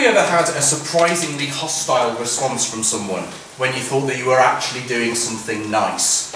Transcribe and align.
Have 0.00 0.14
you 0.14 0.18
ever 0.18 0.30
had 0.30 0.48
a 0.56 0.62
surprisingly 0.62 1.44
hostile 1.44 2.18
response 2.18 2.64
from 2.64 2.82
someone 2.82 3.24
when 3.58 3.74
you 3.74 3.82
thought 3.82 4.06
that 4.06 4.16
you 4.16 4.28
were 4.28 4.40
actually 4.40 4.80
doing 4.88 5.14
something 5.14 5.70
nice? 5.70 6.34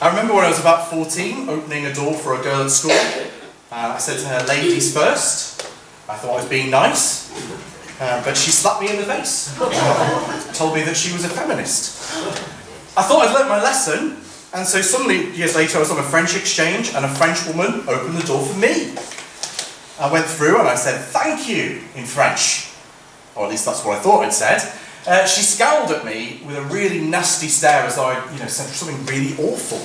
I 0.00 0.08
remember 0.08 0.32
when 0.32 0.46
I 0.46 0.48
was 0.48 0.60
about 0.60 0.88
14, 0.88 1.50
opening 1.50 1.84
a 1.84 1.92
door 1.92 2.14
for 2.14 2.40
a 2.40 2.42
girl 2.42 2.62
at 2.62 2.70
school. 2.70 2.92
Uh, 3.70 3.92
I 3.92 3.98
said 3.98 4.18
to 4.20 4.26
her, 4.28 4.46
ladies 4.46 4.94
first. 4.94 5.60
I 6.08 6.16
thought 6.16 6.30
I 6.30 6.36
was 6.36 6.48
being 6.48 6.70
nice, 6.70 7.30
uh, 8.00 8.24
but 8.24 8.34
she 8.34 8.50
slapped 8.50 8.80
me 8.80 8.88
in 8.88 8.96
the 8.96 9.04
face. 9.04 9.54
told 10.56 10.74
me 10.74 10.82
that 10.84 10.96
she 10.96 11.12
was 11.12 11.26
a 11.26 11.28
feminist. 11.28 12.00
I 12.96 13.02
thought 13.02 13.28
I'd 13.28 13.34
learnt 13.34 13.50
my 13.50 13.62
lesson, 13.62 14.24
and 14.54 14.66
so 14.66 14.80
suddenly, 14.80 15.30
years 15.36 15.54
later, 15.54 15.76
I 15.76 15.80
was 15.80 15.90
on 15.90 15.98
a 15.98 16.02
French 16.02 16.34
exchange, 16.34 16.94
and 16.94 17.04
a 17.04 17.10
French 17.10 17.46
woman 17.46 17.86
opened 17.86 18.16
the 18.16 18.26
door 18.26 18.42
for 18.42 18.58
me. 18.58 18.96
I 20.00 20.10
went 20.10 20.24
through 20.24 20.58
and 20.58 20.66
I 20.66 20.76
said, 20.76 20.98
thank 20.98 21.46
you, 21.46 21.82
in 21.94 22.06
French. 22.06 22.69
Or 23.34 23.44
at 23.44 23.50
least 23.50 23.64
that's 23.64 23.84
what 23.84 23.98
I 23.98 24.00
thought 24.00 24.24
I'd 24.24 24.32
said. 24.32 24.60
Uh, 25.06 25.24
she 25.24 25.42
scowled 25.42 25.90
at 25.90 26.04
me 26.04 26.42
with 26.46 26.56
a 26.56 26.62
really 26.62 27.00
nasty 27.00 27.48
stare 27.48 27.84
as 27.84 27.96
though 27.96 28.04
I, 28.04 28.32
you 28.32 28.38
know, 28.38 28.46
said 28.46 28.66
something 28.66 29.06
really 29.06 29.32
awful. 29.42 29.80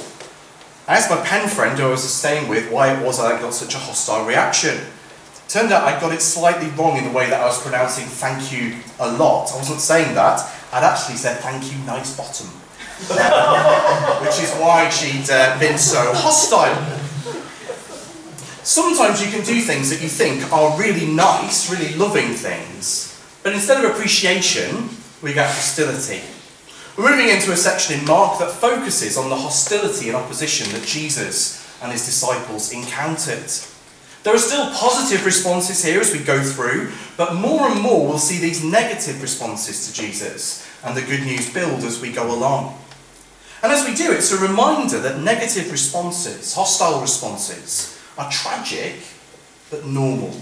I 0.88 0.98
asked 0.98 1.10
my 1.10 1.22
pen 1.22 1.48
friend 1.48 1.80
who 1.80 1.88
I 1.88 1.90
was 1.92 2.04
staying 2.04 2.48
with 2.48 2.72
why 2.72 2.94
it 2.94 3.04
was 3.04 3.20
I 3.20 3.40
got 3.40 3.54
such 3.54 3.74
a 3.76 3.80
hostile 3.80 4.26
reaction. 4.26 4.78
Turned 5.48 5.72
out 5.72 5.84
I 5.84 6.00
got 6.00 6.14
it 6.14 6.22
slightly 6.22 6.68
wrong 6.70 6.98
in 6.98 7.06
the 7.06 7.12
way 7.12 7.30
that 7.30 7.42
I 7.42 7.46
was 7.46 7.62
pronouncing 7.62 8.06
thank 8.06 8.52
you 8.52 8.76
a 9.00 9.12
lot. 9.12 9.52
I 9.54 9.58
wasn't 9.58 9.80
saying 9.80 10.16
that. 10.16 10.42
I'd 10.74 10.84
actually 10.84 11.16
said 11.16 11.38
thank 11.40 11.72
you, 11.72 11.78
nice 11.86 12.16
bottom. 12.18 12.48
Which 14.26 14.42
is 14.42 14.54
why 14.56 14.90
she'd 14.90 15.30
uh, 15.30 15.58
been 15.60 15.78
so 15.78 16.14
hostile. 16.14 16.76
Sometimes 18.64 19.24
you 19.24 19.32
can 19.32 19.46
do 19.46 19.62
things 19.62 19.90
that 19.92 20.02
you 20.02 20.10
think 20.10 20.52
are 20.52 20.80
really 20.80 21.06
nice, 21.06 21.72
really 21.72 21.94
loving 21.96 22.34
things, 22.34 23.15
but 23.46 23.54
instead 23.54 23.86
of 23.86 23.92
appreciation, 23.92 24.90
we 25.22 25.32
get 25.32 25.46
hostility. 25.46 26.20
We're 26.98 27.12
moving 27.12 27.30
into 27.30 27.52
a 27.52 27.56
section 27.56 28.00
in 28.00 28.06
Mark 28.08 28.40
that 28.40 28.50
focuses 28.50 29.20
on 29.20 29.30
the 29.30 29.36
hostility 29.36 30.08
and 30.08 30.18
opposition 30.18 30.72
that 30.72 30.84
Jesus 30.84 31.64
and 31.80 31.92
his 31.92 32.08
disciples 32.08 32.74
encountered. 32.74 33.52
There 34.24 34.34
are 34.34 34.40
still 34.40 34.72
positive 34.72 35.28
responses 35.28 35.86
here 35.86 36.02
as 36.02 36.12
we 36.12 36.24
go 36.24 36.42
through, 36.42 36.92
but 37.18 37.36
more 37.36 37.70
and 37.70 37.80
more 37.80 38.08
we'll 38.08 38.18
see 38.18 38.40
these 38.40 38.64
negative 38.64 39.22
responses 39.22 39.86
to 39.86 39.94
Jesus 39.94 40.68
and 40.84 40.98
the 40.98 41.04
good 41.04 41.22
news 41.22 41.54
build 41.54 41.84
as 41.84 42.02
we 42.02 42.12
go 42.12 42.34
along. 42.34 42.80
And 43.62 43.72
as 43.72 43.88
we 43.88 43.94
do, 43.94 44.12
it's 44.12 44.32
a 44.32 44.40
reminder 44.40 45.00
that 45.02 45.22
negative 45.22 45.72
responses, 45.72 46.56
hostile 46.56 47.00
responses, 47.00 47.96
are 48.18 48.32
tragic 48.32 48.96
but 49.70 49.86
normal. 49.86 50.36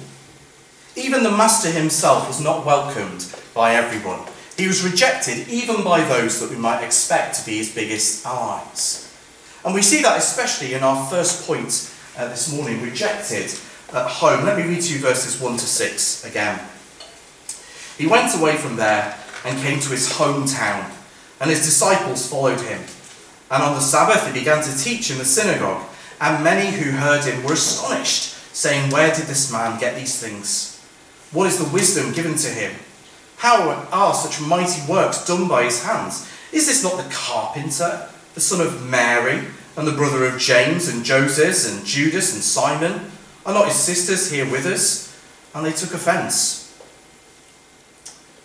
Even 0.95 1.23
the 1.23 1.31
Master 1.31 1.71
himself 1.71 2.27
was 2.27 2.39
not 2.39 2.65
welcomed 2.65 3.25
by 3.53 3.75
everyone. 3.75 4.19
He 4.57 4.67
was 4.67 4.83
rejected 4.83 5.47
even 5.47 5.83
by 5.83 6.01
those 6.01 6.39
that 6.39 6.49
we 6.49 6.55
might 6.55 6.83
expect 6.83 7.39
to 7.39 7.45
be 7.45 7.57
his 7.57 7.73
biggest 7.73 8.25
allies. 8.25 9.11
And 9.65 9.73
we 9.73 9.81
see 9.81 10.01
that 10.03 10.17
especially 10.17 10.73
in 10.73 10.83
our 10.83 11.09
first 11.09 11.47
point 11.47 11.91
uh, 12.17 12.27
this 12.27 12.53
morning 12.53 12.81
rejected 12.81 13.51
at 13.93 14.07
home. 14.07 14.45
Let 14.45 14.57
me 14.57 14.63
read 14.63 14.81
to 14.83 14.93
you 14.93 14.99
verses 14.99 15.41
1 15.41 15.53
to 15.53 15.65
6 15.65 16.25
again. 16.25 16.59
He 17.97 18.07
went 18.07 18.35
away 18.39 18.57
from 18.57 18.75
there 18.75 19.17
and 19.45 19.59
came 19.59 19.79
to 19.79 19.89
his 19.89 20.13
hometown, 20.13 20.91
and 21.39 21.49
his 21.49 21.65
disciples 21.65 22.29
followed 22.29 22.61
him. 22.61 22.81
And 23.49 23.63
on 23.63 23.73
the 23.73 23.81
Sabbath 23.81 24.27
he 24.27 24.39
began 24.39 24.63
to 24.63 24.77
teach 24.77 25.11
in 25.11 25.17
the 25.17 25.25
synagogue 25.25 25.83
and 26.23 26.43
many 26.43 26.71
who 26.71 26.91
heard 26.91 27.25
him 27.25 27.43
were 27.43 27.53
astonished, 27.53 28.33
saying, 28.55 28.91
Where 28.91 29.13
did 29.13 29.25
this 29.25 29.51
man 29.51 29.79
get 29.79 29.95
these 29.95 30.19
things? 30.19 30.72
What 31.33 31.47
is 31.47 31.57
the 31.57 31.73
wisdom 31.73 32.13
given 32.13 32.35
to 32.35 32.47
him? 32.47 32.73
How 33.37 33.85
are 33.91 34.13
such 34.13 34.39
mighty 34.39 34.89
works 34.89 35.25
done 35.25 35.47
by 35.47 35.63
his 35.63 35.83
hands? 35.83 36.29
Is 36.51 36.67
this 36.67 36.83
not 36.83 37.03
the 37.03 37.13
carpenter, 37.13 38.07
the 38.35 38.39
son 38.39 38.65
of 38.65 38.87
Mary, 38.87 39.47
and 39.75 39.87
the 39.87 39.91
brother 39.91 40.25
of 40.25 40.39
James 40.39 40.87
and 40.87 41.03
Joseph 41.03 41.73
and 41.73 41.85
Judas 41.85 42.33
and 42.33 42.43
Simon? 42.43 43.11
Are 43.45 43.53
not 43.53 43.67
his 43.67 43.75
sisters 43.75 44.31
here 44.31 44.49
with 44.49 44.65
us? 44.65 45.19
And 45.53 45.65
they 45.65 45.71
took 45.71 45.93
offence. 45.93 46.61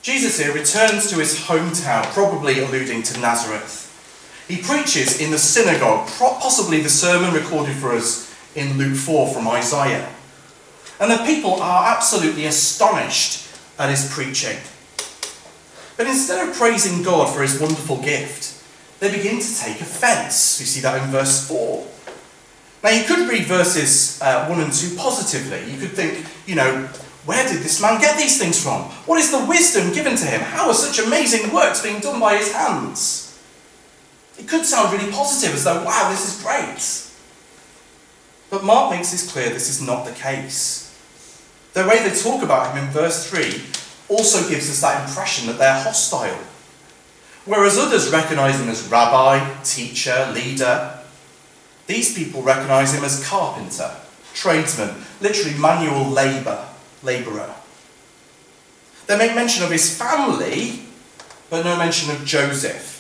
Jesus 0.00 0.38
here 0.38 0.54
returns 0.54 1.10
to 1.10 1.18
his 1.18 1.38
hometown, 1.40 2.04
probably 2.14 2.60
alluding 2.60 3.02
to 3.02 3.20
Nazareth. 3.20 3.84
He 4.48 4.62
preaches 4.62 5.20
in 5.20 5.30
the 5.30 5.38
synagogue, 5.38 6.08
possibly 6.08 6.80
the 6.80 6.88
sermon 6.88 7.34
recorded 7.34 7.76
for 7.76 7.92
us 7.92 8.34
in 8.54 8.78
Luke 8.78 8.96
4 8.96 9.28
from 9.28 9.46
Isaiah. 9.48 10.08
And 11.00 11.10
the 11.10 11.25
people 11.25 11.54
are 11.62 11.94
absolutely 11.94 12.47
astonished 12.47 13.48
at 13.78 13.91
his 13.91 14.12
preaching. 14.12 14.59
But 15.97 16.06
instead 16.06 16.48
of 16.48 16.54
praising 16.54 17.03
God 17.03 17.34
for 17.34 17.42
his 17.42 17.60
wonderful 17.60 18.03
gift, 18.03 18.54
they 19.00 19.10
begin 19.10 19.41
to 19.41 19.58
take 19.58 19.81
offence. 19.81 20.58
We 20.58 20.66
see 20.66 20.81
that 20.81 21.03
in 21.03 21.10
verse 21.10 21.47
4. 21.47 21.87
Now, 22.82 22.91
you 22.91 23.04
could 23.04 23.28
read 23.28 23.47
verses 23.47 24.20
uh, 24.22 24.47
1 24.47 24.60
and 24.60 24.72
2 24.72 24.97
positively. 24.97 25.70
You 25.72 25.78
could 25.78 25.91
think, 25.91 26.25
you 26.47 26.54
know, 26.54 26.88
where 27.26 27.47
did 27.47 27.62
this 27.62 27.82
man 27.82 28.00
get 28.00 28.16
these 28.16 28.38
things 28.38 28.62
from? 28.62 28.82
What 29.06 29.19
is 29.19 29.31
the 29.31 29.44
wisdom 29.44 29.92
given 29.92 30.16
to 30.16 30.25
him? 30.25 30.41
How 30.41 30.69
are 30.69 30.75
such 30.75 31.04
amazing 31.04 31.53
works 31.53 31.82
being 31.82 32.00
done 32.00 32.20
by 32.20 32.37
his 32.37 32.53
hands? 32.53 33.38
It 34.38 34.47
could 34.48 34.64
sound 34.64 34.92
really 34.92 35.10
positive, 35.10 35.54
as 35.54 35.64
though, 35.64 35.84
wow, 35.84 36.08
this 36.10 36.26
is 36.26 36.42
great. 36.42 37.04
But 38.50 38.64
Mark 38.64 38.92
makes 38.92 39.10
this 39.10 39.31
clear 39.31 39.50
this 39.50 39.69
is 39.69 39.82
not 39.82 40.06
the 40.06 40.12
case. 40.12 40.88
The 41.78 41.86
way 41.86 42.02
they 42.02 42.12
talk 42.12 42.42
about 42.42 42.74
him 42.74 42.84
in 42.84 42.90
verse 42.90 43.30
3 43.30 43.62
also 44.08 44.48
gives 44.48 44.68
us 44.68 44.80
that 44.80 45.08
impression 45.08 45.46
that 45.46 45.58
they're 45.58 45.80
hostile. 45.80 46.40
Whereas 47.44 47.78
others 47.78 48.10
recognize 48.10 48.60
him 48.60 48.68
as 48.68 48.88
rabbi, 48.88 49.62
teacher, 49.62 50.28
leader, 50.34 50.98
these 51.86 52.16
people 52.16 52.42
recognize 52.42 52.92
him 52.92 53.04
as 53.04 53.24
carpenter, 53.24 53.92
tradesman, 54.34 55.04
literally 55.20 55.56
manual 55.56 56.04
labour, 56.10 56.66
labourer. 57.04 57.54
They 59.06 59.16
make 59.16 59.36
mention 59.36 59.62
of 59.62 59.70
his 59.70 59.96
family, 59.96 60.80
but 61.48 61.64
no 61.64 61.76
mention 61.76 62.10
of 62.10 62.24
Joseph. 62.24 62.96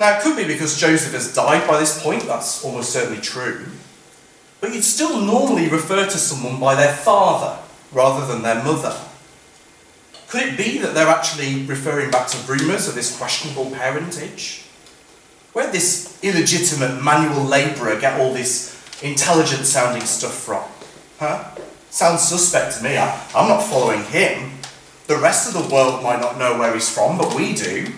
Now, 0.00 0.18
it 0.18 0.22
could 0.24 0.36
be 0.36 0.48
because 0.48 0.80
Joseph 0.80 1.12
has 1.12 1.32
died 1.32 1.68
by 1.68 1.78
this 1.78 2.02
point, 2.02 2.24
that's 2.24 2.64
almost 2.64 2.90
certainly 2.90 3.20
true. 3.20 3.66
But 4.62 4.72
you'd 4.72 4.84
still 4.84 5.20
normally 5.20 5.68
refer 5.68 6.04
to 6.04 6.18
someone 6.18 6.60
by 6.60 6.76
their 6.76 6.94
father 6.94 7.60
rather 7.90 8.24
than 8.24 8.42
their 8.42 8.62
mother. 8.62 8.96
Could 10.28 10.42
it 10.42 10.56
be 10.56 10.78
that 10.78 10.94
they're 10.94 11.08
actually 11.08 11.64
referring 11.64 12.12
back 12.12 12.28
to 12.28 12.38
rumours 12.52 12.86
of 12.86 12.94
this 12.94 13.18
questionable 13.18 13.72
parentage? 13.72 14.64
Where 15.52 15.64
did 15.64 15.74
this 15.74 16.16
illegitimate 16.22 17.02
manual 17.02 17.42
labourer 17.42 18.00
get 18.00 18.20
all 18.20 18.32
this 18.32 18.80
intelligent 19.02 19.66
sounding 19.66 20.04
stuff 20.04 20.34
from? 20.34 20.62
Huh? 21.18 21.50
Sounds 21.90 22.22
suspect 22.22 22.76
to 22.76 22.84
me. 22.84 22.96
I, 22.96 23.20
I'm 23.34 23.48
not 23.48 23.64
following 23.64 24.04
him. 24.04 24.52
The 25.08 25.16
rest 25.16 25.48
of 25.48 25.60
the 25.60 25.74
world 25.74 26.04
might 26.04 26.20
not 26.20 26.38
know 26.38 26.56
where 26.56 26.72
he's 26.72 26.88
from, 26.88 27.18
but 27.18 27.34
we 27.34 27.52
do. 27.52 27.92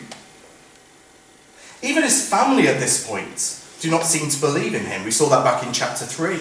Even 1.82 2.04
his 2.04 2.26
family 2.26 2.68
at 2.68 2.80
this 2.80 3.06
point 3.06 3.60
do 3.84 3.90
not 3.90 4.06
seem 4.06 4.30
to 4.30 4.40
believe 4.40 4.74
in 4.74 4.86
him. 4.86 5.04
We 5.04 5.10
saw 5.10 5.28
that 5.28 5.44
back 5.44 5.64
in 5.64 5.72
chapter 5.72 6.06
3. 6.06 6.40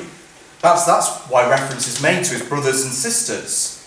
Perhaps 0.61 0.85
that's 0.85 1.09
why 1.29 1.49
reference 1.49 1.89
is 1.89 2.01
made 2.01 2.23
to 2.23 2.35
his 2.35 2.47
brothers 2.47 2.85
and 2.85 2.93
sisters. 2.93 3.85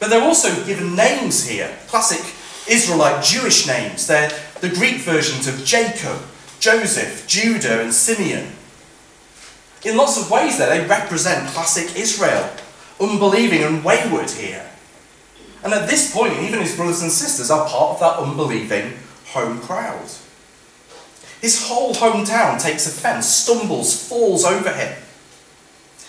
But 0.00 0.10
they're 0.10 0.20
also 0.20 0.64
given 0.66 0.96
names 0.96 1.46
here, 1.46 1.78
classic 1.86 2.34
Israelite 2.68 3.22
Jewish 3.22 3.68
names. 3.68 4.08
They're 4.08 4.32
the 4.60 4.70
Greek 4.70 5.02
versions 5.02 5.46
of 5.46 5.64
Jacob, 5.64 6.20
Joseph, 6.58 7.28
Judah, 7.28 7.80
and 7.80 7.94
Simeon. 7.94 8.50
In 9.84 9.96
lots 9.96 10.20
of 10.20 10.28
ways, 10.28 10.58
there, 10.58 10.68
they 10.68 10.84
represent 10.84 11.46
classic 11.50 11.96
Israel, 11.96 12.50
unbelieving 13.00 13.62
and 13.62 13.84
wayward 13.84 14.30
here. 14.30 14.68
And 15.62 15.72
at 15.72 15.88
this 15.88 16.12
point, 16.12 16.40
even 16.40 16.60
his 16.60 16.74
brothers 16.74 17.02
and 17.02 17.12
sisters 17.12 17.52
are 17.52 17.68
part 17.68 17.92
of 17.92 18.00
that 18.00 18.18
unbelieving 18.18 18.94
home 19.26 19.60
crowd. 19.60 20.10
His 21.44 21.68
whole 21.68 21.92
hometown 21.92 22.58
takes 22.58 22.86
offence, 22.86 23.26
stumbles, 23.26 24.08
falls 24.08 24.46
over 24.46 24.72
him. 24.72 24.96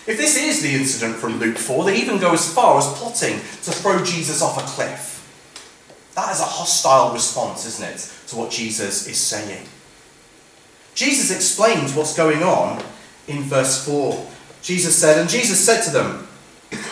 If 0.06 0.16
this 0.16 0.34
is 0.34 0.62
the 0.62 0.74
incident 0.74 1.16
from 1.16 1.38
Luke 1.38 1.58
4, 1.58 1.84
they 1.84 2.00
even 2.00 2.18
go 2.18 2.32
as 2.32 2.54
far 2.54 2.78
as 2.78 2.86
plotting 2.94 3.34
to 3.40 3.70
throw 3.70 4.02
Jesus 4.02 4.40
off 4.40 4.56
a 4.56 4.66
cliff. 4.66 6.10
That 6.14 6.32
is 6.32 6.40
a 6.40 6.44
hostile 6.44 7.12
response, 7.12 7.66
isn't 7.66 7.86
it, 7.86 8.10
to 8.28 8.36
what 8.36 8.50
Jesus 8.50 9.06
is 9.06 9.18
saying? 9.18 9.66
Jesus 10.94 11.30
explains 11.30 11.94
what's 11.94 12.16
going 12.16 12.42
on 12.42 12.82
in 13.28 13.42
verse 13.42 13.84
4. 13.84 14.26
Jesus 14.62 14.96
said, 14.96 15.18
And 15.18 15.28
Jesus 15.28 15.62
said 15.62 15.82
to 15.82 15.90
them, 15.90 16.26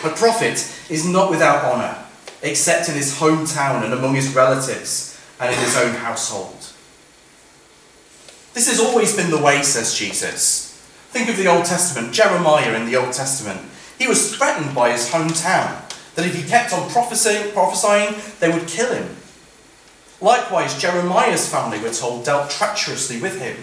A 0.03 0.09
prophet 0.09 0.71
is 0.87 1.03
not 1.03 1.31
without 1.31 1.65
honour, 1.65 1.97
except 2.43 2.89
in 2.89 2.93
his 2.93 3.17
hometown 3.17 3.83
and 3.83 3.91
among 3.91 4.13
his 4.13 4.35
relatives 4.35 5.19
and 5.39 5.51
in 5.51 5.59
his 5.59 5.75
own 5.75 5.95
household. 5.95 6.64
This 8.55 8.69
has 8.69 8.79
always 8.79 9.13
been 9.13 9.31
the 9.31 9.41
way, 9.41 9.61
says 9.63 9.93
Jesus. 9.93 10.71
Think 11.09 11.27
of 11.27 11.35
the 11.35 11.47
Old 11.47 11.65
Testament, 11.65 12.13
Jeremiah 12.13 12.73
in 12.73 12.85
the 12.85 12.95
Old 12.95 13.11
Testament. 13.11 13.59
He 13.99 14.07
was 14.07 14.33
threatened 14.33 14.73
by 14.73 14.91
his 14.91 15.09
hometown. 15.11 15.81
that 16.15 16.25
if 16.25 16.33
he 16.33 16.47
kept 16.47 16.71
on 16.71 16.89
prophesying, 16.89 17.51
prophesying, 17.51 18.15
they 18.39 18.49
would 18.49 18.69
kill 18.69 18.93
him. 18.93 19.17
Likewise, 20.21 20.81
Jeremiah's 20.81 21.49
family, 21.49 21.77
we're 21.79 21.91
told, 21.91 22.23
dealt 22.23 22.49
treacherously 22.49 23.19
with 23.19 23.41
him. 23.41 23.57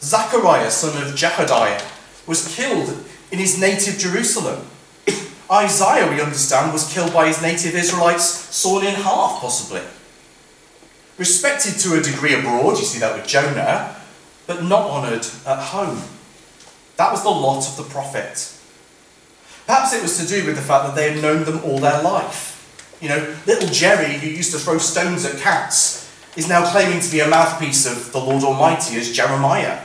Zachariah, 0.00 0.70
son 0.70 1.02
of 1.02 1.14
Jehoiada, 1.14 1.84
was 2.26 2.56
killed 2.56 3.04
in 3.30 3.38
his 3.38 3.60
native 3.60 3.98
Jerusalem. 3.98 4.64
Isaiah, 5.52 6.10
we 6.10 6.22
understand, 6.22 6.72
was 6.72 6.90
killed 6.90 7.12
by 7.12 7.26
his 7.26 7.42
native 7.42 7.74
Israelites, 7.74 8.24
sawn 8.24 8.86
in 8.86 8.94
half, 8.94 9.42
possibly. 9.42 9.82
Respected 11.16 11.78
to 11.80 11.94
a 11.94 12.02
degree 12.02 12.34
abroad, 12.34 12.78
you 12.78 12.84
see 12.84 12.98
that 12.98 13.16
with 13.16 13.26
Jonah, 13.26 13.96
but 14.46 14.64
not 14.64 14.90
honoured 14.90 15.26
at 15.46 15.58
home. 15.58 16.02
That 16.96 17.12
was 17.12 17.22
the 17.22 17.30
lot 17.30 17.68
of 17.68 17.76
the 17.76 17.84
prophet. 17.84 18.52
Perhaps 19.66 19.94
it 19.94 20.02
was 20.02 20.18
to 20.18 20.26
do 20.26 20.46
with 20.46 20.56
the 20.56 20.62
fact 20.62 20.86
that 20.86 20.94
they 20.94 21.12
had 21.12 21.22
known 21.22 21.44
them 21.44 21.60
all 21.64 21.78
their 21.78 22.02
life. 22.02 22.52
You 23.00 23.08
know, 23.08 23.36
little 23.46 23.68
Jerry, 23.68 24.18
who 24.18 24.28
used 24.28 24.52
to 24.52 24.58
throw 24.58 24.78
stones 24.78 25.24
at 25.24 25.40
cats, 25.40 26.10
is 26.36 26.48
now 26.48 26.70
claiming 26.70 27.00
to 27.00 27.10
be 27.10 27.20
a 27.20 27.28
mouthpiece 27.28 27.86
of 27.86 28.12
the 28.12 28.18
Lord 28.18 28.42
Almighty 28.42 28.96
as 28.96 29.12
Jeremiah. 29.12 29.80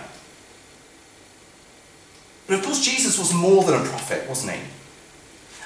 But 2.48 2.60
of 2.60 2.66
course, 2.66 2.84
Jesus 2.84 3.20
was 3.20 3.34
more 3.34 3.64
than 3.64 3.76
a 3.76 3.86
prophet, 3.86 4.28
wasn't 4.28 4.54
he? 4.54 4.62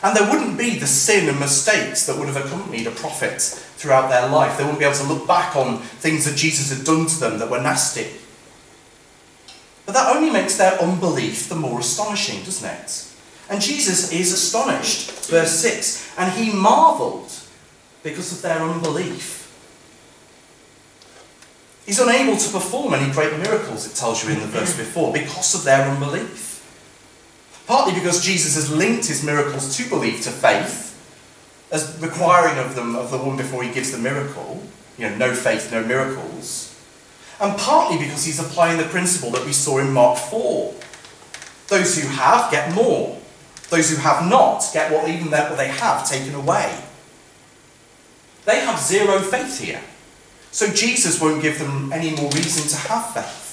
And 0.03 0.15
there 0.17 0.29
wouldn't 0.29 0.57
be 0.57 0.77
the 0.77 0.87
sin 0.87 1.29
and 1.29 1.39
mistakes 1.39 2.05
that 2.05 2.17
would 2.17 2.27
have 2.27 2.45
accompanied 2.45 2.85
a 2.87 2.91
prophet 2.91 3.41
throughout 3.41 4.09
their 4.09 4.27
life. 4.27 4.57
They 4.57 4.63
wouldn't 4.63 4.79
be 4.79 4.85
able 4.85 4.97
to 4.97 5.07
look 5.07 5.25
back 5.25 5.55
on 5.55 5.79
things 5.79 6.25
that 6.25 6.35
Jesus 6.35 6.75
had 6.75 6.85
done 6.85 7.07
to 7.07 7.19
them 7.19 7.39
that 7.39 7.49
were 7.49 7.61
nasty. 7.61 8.07
But 9.85 9.93
that 9.93 10.13
only 10.15 10.29
makes 10.29 10.57
their 10.57 10.79
unbelief 10.81 11.47
the 11.47 11.55
more 11.55 11.79
astonishing, 11.79 12.43
doesn't 12.43 12.69
it? 12.69 13.07
And 13.49 13.61
Jesus 13.61 14.11
is 14.11 14.33
astonished, 14.33 15.11
verse 15.27 15.51
6, 15.59 16.17
and 16.17 16.31
he 16.33 16.51
marvelled 16.51 17.31
because 18.01 18.31
of 18.31 18.41
their 18.41 18.59
unbelief. 18.59 19.39
He's 21.85 21.99
unable 21.99 22.37
to 22.37 22.51
perform 22.51 22.93
any 22.93 23.11
great 23.11 23.37
miracles, 23.37 23.85
it 23.85 23.95
tells 23.95 24.23
you 24.23 24.31
in 24.31 24.39
the 24.39 24.47
verse 24.47 24.75
before, 24.77 25.11
because 25.11 25.53
of 25.55 25.63
their 25.65 25.89
unbelief. 25.89 26.52
Partly 27.67 27.93
because 27.93 28.23
Jesus 28.23 28.55
has 28.55 28.71
linked 28.71 29.07
his 29.07 29.23
miracles 29.23 29.77
to 29.77 29.89
belief, 29.89 30.23
to 30.23 30.29
faith, 30.29 30.89
as 31.71 31.97
requiring 32.01 32.59
of 32.59 32.75
them 32.75 32.95
of 32.95 33.09
the 33.09 33.17
one 33.17 33.37
before 33.37 33.63
he 33.63 33.71
gives 33.71 33.91
the 33.91 33.97
miracle. 33.97 34.61
You 34.97 35.09
know, 35.09 35.15
no 35.17 35.33
faith, 35.33 35.71
no 35.71 35.83
miracles. 35.83 36.69
And 37.39 37.57
partly 37.57 37.97
because 37.97 38.25
he's 38.25 38.39
applying 38.39 38.77
the 38.77 38.83
principle 38.83 39.31
that 39.31 39.45
we 39.45 39.53
saw 39.53 39.79
in 39.79 39.91
Mark 39.91 40.17
4. 40.17 40.73
Those 41.67 41.97
who 41.97 42.07
have 42.07 42.51
get 42.51 42.73
more. 42.75 43.19
Those 43.69 43.89
who 43.89 43.97
have 43.97 44.29
not 44.29 44.63
get 44.71 44.91
what 44.91 45.09
even 45.09 45.31
what 45.31 45.57
they 45.57 45.69
have 45.69 46.07
taken 46.07 46.35
away. 46.35 46.79
They 48.45 48.59
have 48.59 48.79
zero 48.79 49.19
faith 49.19 49.59
here. 49.59 49.81
So 50.51 50.67
Jesus 50.67 51.19
won't 51.19 51.41
give 51.41 51.57
them 51.57 51.91
any 51.91 52.15
more 52.15 52.29
reason 52.31 52.69
to 52.69 52.87
have 52.87 53.13
faith. 53.13 53.52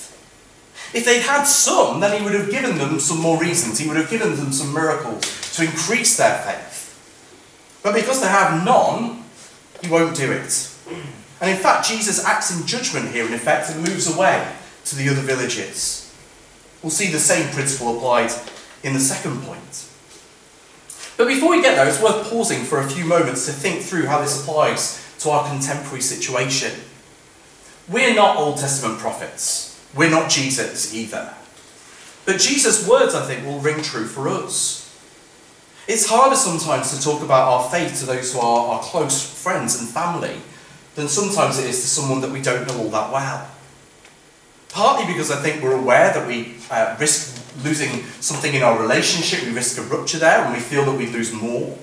If 0.92 1.04
they'd 1.04 1.20
had 1.20 1.44
some, 1.44 2.00
then 2.00 2.18
he 2.18 2.24
would 2.24 2.34
have 2.34 2.50
given 2.50 2.78
them 2.78 2.98
some 2.98 3.20
more 3.20 3.38
reasons. 3.40 3.78
He 3.78 3.86
would 3.86 3.96
have 3.96 4.10
given 4.10 4.34
them 4.36 4.52
some 4.52 4.74
miracles 4.74 5.22
to 5.56 5.64
increase 5.64 6.16
their 6.16 6.38
faith. 6.38 7.80
But 7.82 7.94
because 7.94 8.20
they 8.20 8.28
have 8.28 8.64
none, 8.64 9.24
he 9.82 9.88
won't 9.88 10.16
do 10.16 10.32
it. 10.32 10.70
And 11.40 11.50
in 11.50 11.56
fact, 11.56 11.88
Jesus 11.88 12.24
acts 12.24 12.58
in 12.58 12.66
judgment 12.66 13.12
here, 13.12 13.26
in 13.26 13.32
effect, 13.32 13.70
and 13.70 13.78
moves 13.86 14.12
away 14.12 14.52
to 14.86 14.96
the 14.96 15.08
other 15.08 15.22
villages. 15.22 16.12
We'll 16.82 16.90
see 16.90 17.10
the 17.10 17.18
same 17.18 17.50
principle 17.52 17.96
applied 17.96 18.32
in 18.82 18.92
the 18.92 19.00
second 19.00 19.42
point. 19.42 19.86
But 21.16 21.28
before 21.28 21.50
we 21.50 21.62
get 21.62 21.76
there, 21.76 21.86
it's 21.86 22.02
worth 22.02 22.30
pausing 22.30 22.64
for 22.64 22.80
a 22.80 22.88
few 22.88 23.04
moments 23.04 23.46
to 23.46 23.52
think 23.52 23.82
through 23.82 24.06
how 24.06 24.20
this 24.20 24.42
applies 24.42 25.04
to 25.20 25.30
our 25.30 25.46
contemporary 25.48 26.00
situation. 26.00 26.72
We're 27.88 28.14
not 28.14 28.36
Old 28.36 28.56
Testament 28.56 28.98
prophets. 28.98 29.69
We're 29.94 30.10
not 30.10 30.30
Jesus 30.30 30.94
either. 30.94 31.34
But 32.24 32.38
Jesus' 32.38 32.86
words, 32.86 33.14
I 33.14 33.26
think, 33.26 33.44
will 33.44 33.58
ring 33.58 33.82
true 33.82 34.06
for 34.06 34.28
us. 34.28 34.80
It's 35.88 36.08
harder 36.08 36.36
sometimes 36.36 36.96
to 36.96 37.02
talk 37.02 37.22
about 37.22 37.48
our 37.48 37.70
faith 37.70 37.98
to 38.00 38.06
those 38.06 38.32
who 38.32 38.40
are 38.40 38.74
our 38.74 38.80
close 38.80 39.42
friends 39.42 39.80
and 39.80 39.88
family 39.88 40.36
than 40.94 41.08
sometimes 41.08 41.58
it 41.58 41.64
is 41.64 41.80
to 41.80 41.88
someone 41.88 42.20
that 42.20 42.30
we 42.30 42.40
don't 42.40 42.68
know 42.68 42.78
all 42.78 42.90
that 42.90 43.12
well. 43.12 43.50
Partly 44.68 45.12
because 45.12 45.32
I 45.32 45.36
think 45.36 45.62
we're 45.62 45.76
aware 45.76 46.12
that 46.12 46.28
we 46.28 46.54
uh, 46.70 46.96
risk 47.00 47.42
losing 47.64 48.04
something 48.20 48.54
in 48.54 48.62
our 48.62 48.80
relationship, 48.80 49.42
we 49.42 49.52
risk 49.52 49.78
a 49.78 49.82
rupture 49.82 50.18
there, 50.18 50.44
and 50.44 50.54
we 50.54 50.60
feel 50.60 50.84
that 50.84 50.96
we 50.96 51.06
lose 51.06 51.32
more. 51.32 51.76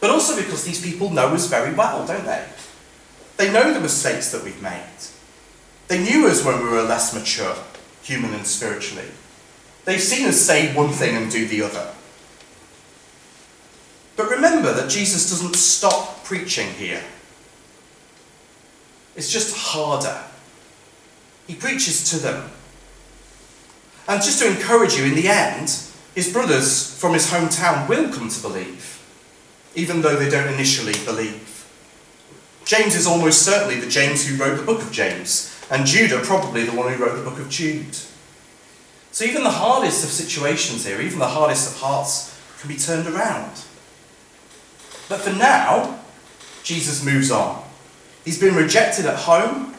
But 0.00 0.08
also 0.08 0.34
because 0.34 0.64
these 0.64 0.82
people 0.82 1.10
know 1.10 1.28
us 1.34 1.46
very 1.46 1.74
well, 1.74 2.06
don't 2.06 2.24
they? 2.24 2.46
They 3.36 3.52
know 3.52 3.74
the 3.74 3.80
mistakes 3.80 4.32
that 4.32 4.42
we've 4.42 4.62
made. 4.62 4.80
They 5.90 6.00
knew 6.00 6.28
us 6.28 6.44
when 6.44 6.62
we 6.62 6.70
were 6.70 6.82
less 6.82 7.12
mature, 7.12 7.56
human 8.04 8.32
and 8.32 8.46
spiritually. 8.46 9.08
They've 9.84 10.00
seen 10.00 10.28
us 10.28 10.40
say 10.40 10.72
one 10.72 10.90
thing 10.92 11.16
and 11.16 11.28
do 11.28 11.48
the 11.48 11.62
other. 11.62 11.92
But 14.14 14.30
remember 14.30 14.72
that 14.72 14.88
Jesus 14.88 15.28
doesn't 15.30 15.56
stop 15.56 16.22
preaching 16.22 16.68
here. 16.74 17.02
It's 19.16 19.32
just 19.32 19.56
harder. 19.56 20.22
He 21.48 21.56
preaches 21.56 22.08
to 22.10 22.18
them. 22.18 22.50
And 24.06 24.22
just 24.22 24.40
to 24.42 24.48
encourage 24.48 24.94
you, 24.94 25.06
in 25.06 25.16
the 25.16 25.26
end, 25.26 25.76
his 26.14 26.32
brothers 26.32 26.94
from 27.00 27.14
his 27.14 27.32
hometown 27.32 27.88
will 27.88 28.12
come 28.12 28.28
to 28.28 28.42
believe, 28.42 29.04
even 29.74 30.02
though 30.02 30.14
they 30.14 30.30
don't 30.30 30.54
initially 30.54 30.94
believe. 31.04 31.68
James 32.64 32.94
is 32.94 33.08
almost 33.08 33.42
certainly 33.42 33.80
the 33.80 33.90
James 33.90 34.24
who 34.24 34.36
wrote 34.36 34.56
the 34.56 34.62
book 34.62 34.82
of 34.82 34.92
James, 34.92 35.56
and 35.70 35.86
Judah 35.86 36.20
probably 36.20 36.64
the 36.64 36.72
one 36.72 36.92
who 36.92 37.02
wrote 37.02 37.16
the 37.16 37.28
book 37.28 37.38
of 37.38 37.48
Jude. 37.48 37.96
So 39.12 39.24
even 39.24 39.42
the 39.42 39.50
hardest 39.50 40.04
of 40.04 40.10
situations 40.10 40.86
here, 40.86 41.00
even 41.00 41.18
the 41.18 41.28
hardest 41.28 41.72
of 41.72 41.80
hearts, 41.80 42.38
can 42.60 42.68
be 42.68 42.76
turned 42.76 43.08
around. 43.08 43.52
But 45.08 45.20
for 45.20 45.32
now, 45.32 46.00
Jesus 46.62 47.04
moves 47.04 47.30
on. 47.30 47.64
He's 48.24 48.38
been 48.38 48.54
rejected 48.54 49.06
at 49.06 49.16
home, 49.16 49.74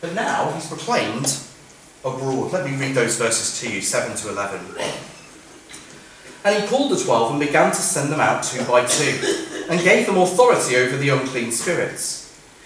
but 0.00 0.14
now 0.14 0.50
he's 0.52 0.66
proclaimed 0.66 1.38
abroad. 2.04 2.52
Let 2.52 2.68
me 2.68 2.76
read 2.76 2.94
those 2.94 3.16
verses 3.16 3.60
to 3.60 3.72
you 3.72 3.80
7 3.80 4.16
to 4.16 4.28
11. 4.30 4.60
And 6.44 6.62
he 6.62 6.68
called 6.68 6.92
the 6.92 7.02
twelve 7.02 7.30
and 7.30 7.40
began 7.40 7.70
to 7.70 7.76
send 7.76 8.12
them 8.12 8.20
out 8.20 8.44
two 8.44 8.62
by 8.64 8.84
two, 8.84 9.64
and 9.70 9.82
gave 9.82 10.04
them 10.04 10.18
authority 10.18 10.76
over 10.76 10.98
the 10.98 11.08
unclean 11.08 11.50
spirits. 11.50 12.23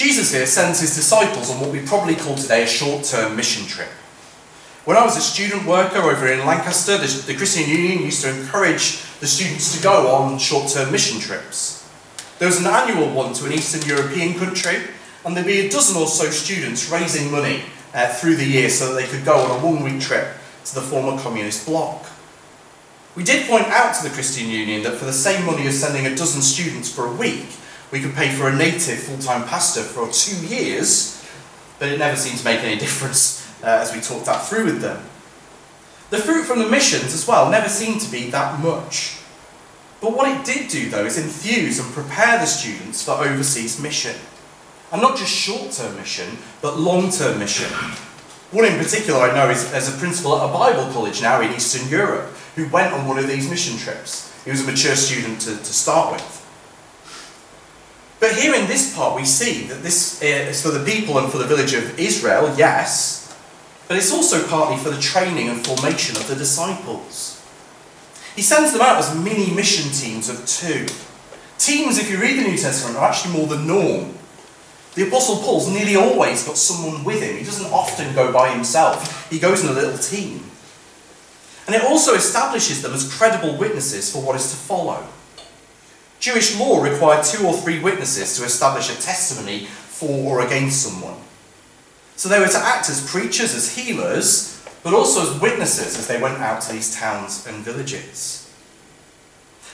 Jesus 0.00 0.32
here 0.32 0.46
sends 0.46 0.80
his 0.80 0.94
disciples 0.94 1.50
on 1.50 1.60
what 1.60 1.68
we 1.68 1.80
probably 1.80 2.16
call 2.16 2.34
today 2.34 2.62
a 2.62 2.66
short 2.66 3.04
term 3.04 3.36
mission 3.36 3.66
trip. 3.66 3.90
When 4.86 4.96
I 4.96 5.04
was 5.04 5.18
a 5.18 5.20
student 5.20 5.66
worker 5.66 5.98
over 5.98 6.26
in 6.26 6.46
Lancaster, 6.46 6.96
the, 6.96 7.06
the 7.26 7.36
Christian 7.36 7.68
Union 7.68 8.04
used 8.04 8.22
to 8.22 8.34
encourage 8.34 9.02
the 9.20 9.26
students 9.26 9.76
to 9.76 9.82
go 9.82 10.08
on 10.08 10.38
short 10.38 10.70
term 10.70 10.90
mission 10.90 11.20
trips. 11.20 11.86
There 12.38 12.48
was 12.48 12.58
an 12.58 12.66
annual 12.66 13.12
one 13.12 13.34
to 13.34 13.44
an 13.44 13.52
Eastern 13.52 13.86
European 13.86 14.38
country, 14.38 14.78
and 15.26 15.36
there'd 15.36 15.46
be 15.46 15.66
a 15.66 15.68
dozen 15.68 16.00
or 16.00 16.06
so 16.06 16.30
students 16.30 16.88
raising 16.88 17.30
money 17.30 17.64
uh, 17.92 18.08
through 18.08 18.36
the 18.36 18.46
year 18.46 18.70
so 18.70 18.94
that 18.94 19.02
they 19.02 19.06
could 19.06 19.26
go 19.26 19.34
on 19.34 19.60
a 19.60 19.62
one 19.62 19.82
week 19.82 20.00
trip 20.00 20.28
to 20.64 20.74
the 20.76 20.80
former 20.80 21.20
communist 21.20 21.66
bloc. 21.66 22.06
We 23.16 23.22
did 23.22 23.46
point 23.46 23.66
out 23.66 23.94
to 23.96 24.08
the 24.08 24.14
Christian 24.14 24.48
Union 24.48 24.82
that 24.84 24.96
for 24.96 25.04
the 25.04 25.12
same 25.12 25.44
money 25.44 25.66
as 25.66 25.78
sending 25.78 26.06
a 26.06 26.16
dozen 26.16 26.40
students 26.40 26.90
for 26.90 27.04
a 27.04 27.12
week, 27.12 27.44
we 27.92 28.00
could 28.00 28.14
pay 28.14 28.30
for 28.30 28.48
a 28.48 28.56
native 28.56 28.98
full-time 28.98 29.46
pastor 29.46 29.82
for 29.82 30.10
two 30.12 30.46
years, 30.46 31.24
but 31.78 31.88
it 31.88 31.98
never 31.98 32.16
seemed 32.16 32.38
to 32.38 32.44
make 32.44 32.60
any 32.60 32.76
difference 32.78 33.46
uh, 33.62 33.66
as 33.66 33.94
we 33.94 34.00
talked 34.00 34.26
that 34.26 34.44
through 34.46 34.66
with 34.66 34.80
them. 34.80 35.02
The 36.10 36.18
fruit 36.18 36.44
from 36.44 36.58
the 36.58 36.68
missions 36.68 37.14
as 37.14 37.26
well 37.26 37.50
never 37.50 37.68
seemed 37.68 38.00
to 38.00 38.10
be 38.10 38.30
that 38.30 38.60
much. 38.60 39.18
But 40.00 40.16
what 40.16 40.28
it 40.28 40.44
did 40.44 40.68
do, 40.68 40.88
though, 40.88 41.04
is 41.04 41.18
enthuse 41.18 41.78
and 41.78 41.92
prepare 41.92 42.38
the 42.38 42.46
students 42.46 43.04
for 43.04 43.12
overseas 43.12 43.80
mission. 43.80 44.16
And 44.92 45.02
not 45.02 45.16
just 45.16 45.30
short-term 45.30 45.96
mission, 45.96 46.38
but 46.62 46.78
long-term 46.78 47.38
mission. 47.38 47.70
One 48.50 48.64
in 48.64 48.78
particular 48.78 49.20
I 49.20 49.34
know 49.34 49.50
is 49.50 49.72
as 49.72 49.94
a 49.94 49.98
principal 49.98 50.36
at 50.36 50.48
a 50.48 50.52
Bible 50.52 50.92
college 50.92 51.22
now 51.22 51.40
in 51.40 51.52
Eastern 51.52 51.88
Europe, 51.88 52.34
who 52.56 52.68
went 52.70 52.92
on 52.92 53.06
one 53.06 53.18
of 53.18 53.28
these 53.28 53.48
mission 53.48 53.78
trips. 53.78 54.32
He 54.44 54.50
was 54.50 54.62
a 54.62 54.64
mature 54.64 54.96
student 54.96 55.40
to, 55.42 55.56
to 55.56 55.72
start 55.72 56.12
with. 56.12 56.39
But 58.20 58.34
here 58.34 58.54
in 58.54 58.68
this 58.68 58.94
part, 58.94 59.16
we 59.16 59.24
see 59.24 59.64
that 59.64 59.82
this 59.82 60.22
eh, 60.22 60.50
is 60.50 60.62
for 60.62 60.70
the 60.70 60.84
people 60.84 61.18
and 61.18 61.32
for 61.32 61.38
the 61.38 61.46
village 61.46 61.72
of 61.72 61.98
Israel, 61.98 62.54
yes, 62.56 63.34
but 63.88 63.96
it's 63.96 64.12
also 64.12 64.46
partly 64.46 64.76
for 64.76 64.90
the 64.90 65.00
training 65.00 65.48
and 65.48 65.66
formation 65.66 66.16
of 66.16 66.28
the 66.28 66.36
disciples. 66.36 67.42
He 68.36 68.42
sends 68.42 68.72
them 68.72 68.82
out 68.82 68.98
as 68.98 69.16
mini 69.16 69.52
mission 69.52 69.90
teams 69.90 70.28
of 70.28 70.46
two. 70.46 70.86
Teams, 71.58 71.98
if 71.98 72.10
you 72.10 72.20
read 72.20 72.38
the 72.38 72.48
New 72.48 72.56
Testament, 72.56 72.98
are 72.98 73.08
actually 73.08 73.32
more 73.32 73.46
the 73.46 73.58
norm. 73.58 74.14
The 74.94 75.08
Apostle 75.08 75.36
Paul's 75.36 75.68
nearly 75.68 75.96
always 75.96 76.46
got 76.46 76.56
someone 76.56 77.04
with 77.04 77.22
him. 77.22 77.36
He 77.36 77.44
doesn't 77.44 77.72
often 77.72 78.14
go 78.14 78.32
by 78.32 78.52
himself, 78.52 79.30
he 79.30 79.38
goes 79.38 79.64
in 79.64 79.70
a 79.70 79.72
little 79.72 79.98
team. 79.98 80.44
And 81.66 81.74
it 81.74 81.82
also 81.82 82.14
establishes 82.14 82.82
them 82.82 82.92
as 82.92 83.12
credible 83.12 83.56
witnesses 83.56 84.12
for 84.12 84.22
what 84.22 84.36
is 84.36 84.50
to 84.50 84.56
follow. 84.56 85.06
Jewish 86.20 86.58
law 86.60 86.82
required 86.82 87.24
two 87.24 87.46
or 87.46 87.54
three 87.54 87.80
witnesses 87.80 88.36
to 88.36 88.44
establish 88.44 88.90
a 88.90 89.00
testimony 89.00 89.64
for 89.64 90.38
or 90.38 90.46
against 90.46 90.82
someone. 90.82 91.16
So 92.16 92.28
they 92.28 92.38
were 92.38 92.46
to 92.48 92.58
act 92.58 92.90
as 92.90 93.10
preachers, 93.10 93.54
as 93.54 93.74
healers, 93.74 94.62
but 94.82 94.92
also 94.92 95.22
as 95.22 95.40
witnesses 95.40 95.98
as 95.98 96.06
they 96.06 96.20
went 96.20 96.38
out 96.38 96.60
to 96.62 96.72
these 96.72 96.94
towns 96.94 97.46
and 97.46 97.64
villages. 97.64 98.52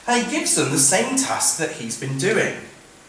And 0.06 0.24
he 0.24 0.30
gives 0.30 0.54
them 0.54 0.70
the 0.70 0.78
same 0.78 1.16
task 1.16 1.58
that 1.58 1.72
he's 1.72 1.98
been 1.98 2.16
doing. 2.16 2.56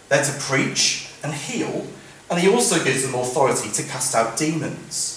They're 0.10 0.24
to 0.24 0.40
preach 0.40 1.12
and 1.24 1.34
heal, 1.34 1.86
and 2.32 2.40
he 2.40 2.50
also 2.50 2.84
gives 2.84 3.06
them 3.06 3.14
authority 3.14 3.70
to 3.70 3.84
cast 3.84 4.16
out 4.16 4.38
demons. 4.38 5.14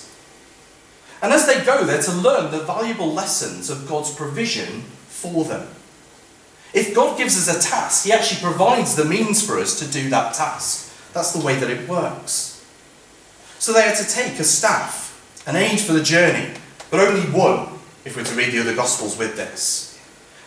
And 1.23 1.33
as 1.33 1.47
they 1.47 1.65
go, 1.65 1.85
they're 1.85 2.03
to 2.03 2.13
learn 2.13 2.51
the 2.51 2.65
valuable 2.65 3.13
lessons 3.13 3.71
of 3.71 3.89
God's 3.89 4.15
provision 4.15 4.83
for 5.09 5.45
them. 5.45 5.67
If 6.73 6.95
God 6.95 7.19
gives 7.19 7.37
us 7.37 7.55
a 7.55 7.69
task, 7.69 8.05
He 8.05 8.13
actually 8.13 8.41
provides 8.41 8.95
the 8.95 9.05
means 9.05 9.45
for 9.45 9.59
us 9.59 9.79
to 9.81 9.91
do 9.91 10.09
that 10.11 10.35
task. 10.35 10.93
That's 11.13 11.33
the 11.33 11.45
way 11.45 11.57
that 11.57 11.71
it 11.71 11.89
works. 11.89 12.65
So 13.59 13.73
they 13.73 13.87
are 13.87 13.95
to 13.95 14.09
take 14.09 14.39
a 14.39 14.45
staff, 14.45 15.43
an 15.47 15.57
aid 15.57 15.81
for 15.81 15.93
the 15.93 16.03
journey, 16.03 16.55
but 16.91 17.01
only 17.01 17.23
one, 17.31 17.79
if 18.05 18.17
we're 18.17 18.25
to 18.25 18.35
read 18.35 18.53
the 18.53 18.61
other 18.61 18.75
Gospels 18.75 19.19
with 19.19 19.37
this. 19.37 19.99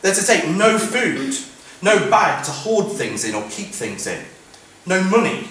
They're 0.01 0.13
to 0.13 0.25
take 0.25 0.49
no 0.49 0.77
food, 0.77 1.35
no 1.81 2.09
bag 2.09 2.43
to 2.45 2.51
hoard 2.51 2.91
things 2.93 3.23
in 3.23 3.35
or 3.35 3.43
keep 3.49 3.67
things 3.67 4.07
in, 4.07 4.25
no 4.85 5.03
money. 5.03 5.47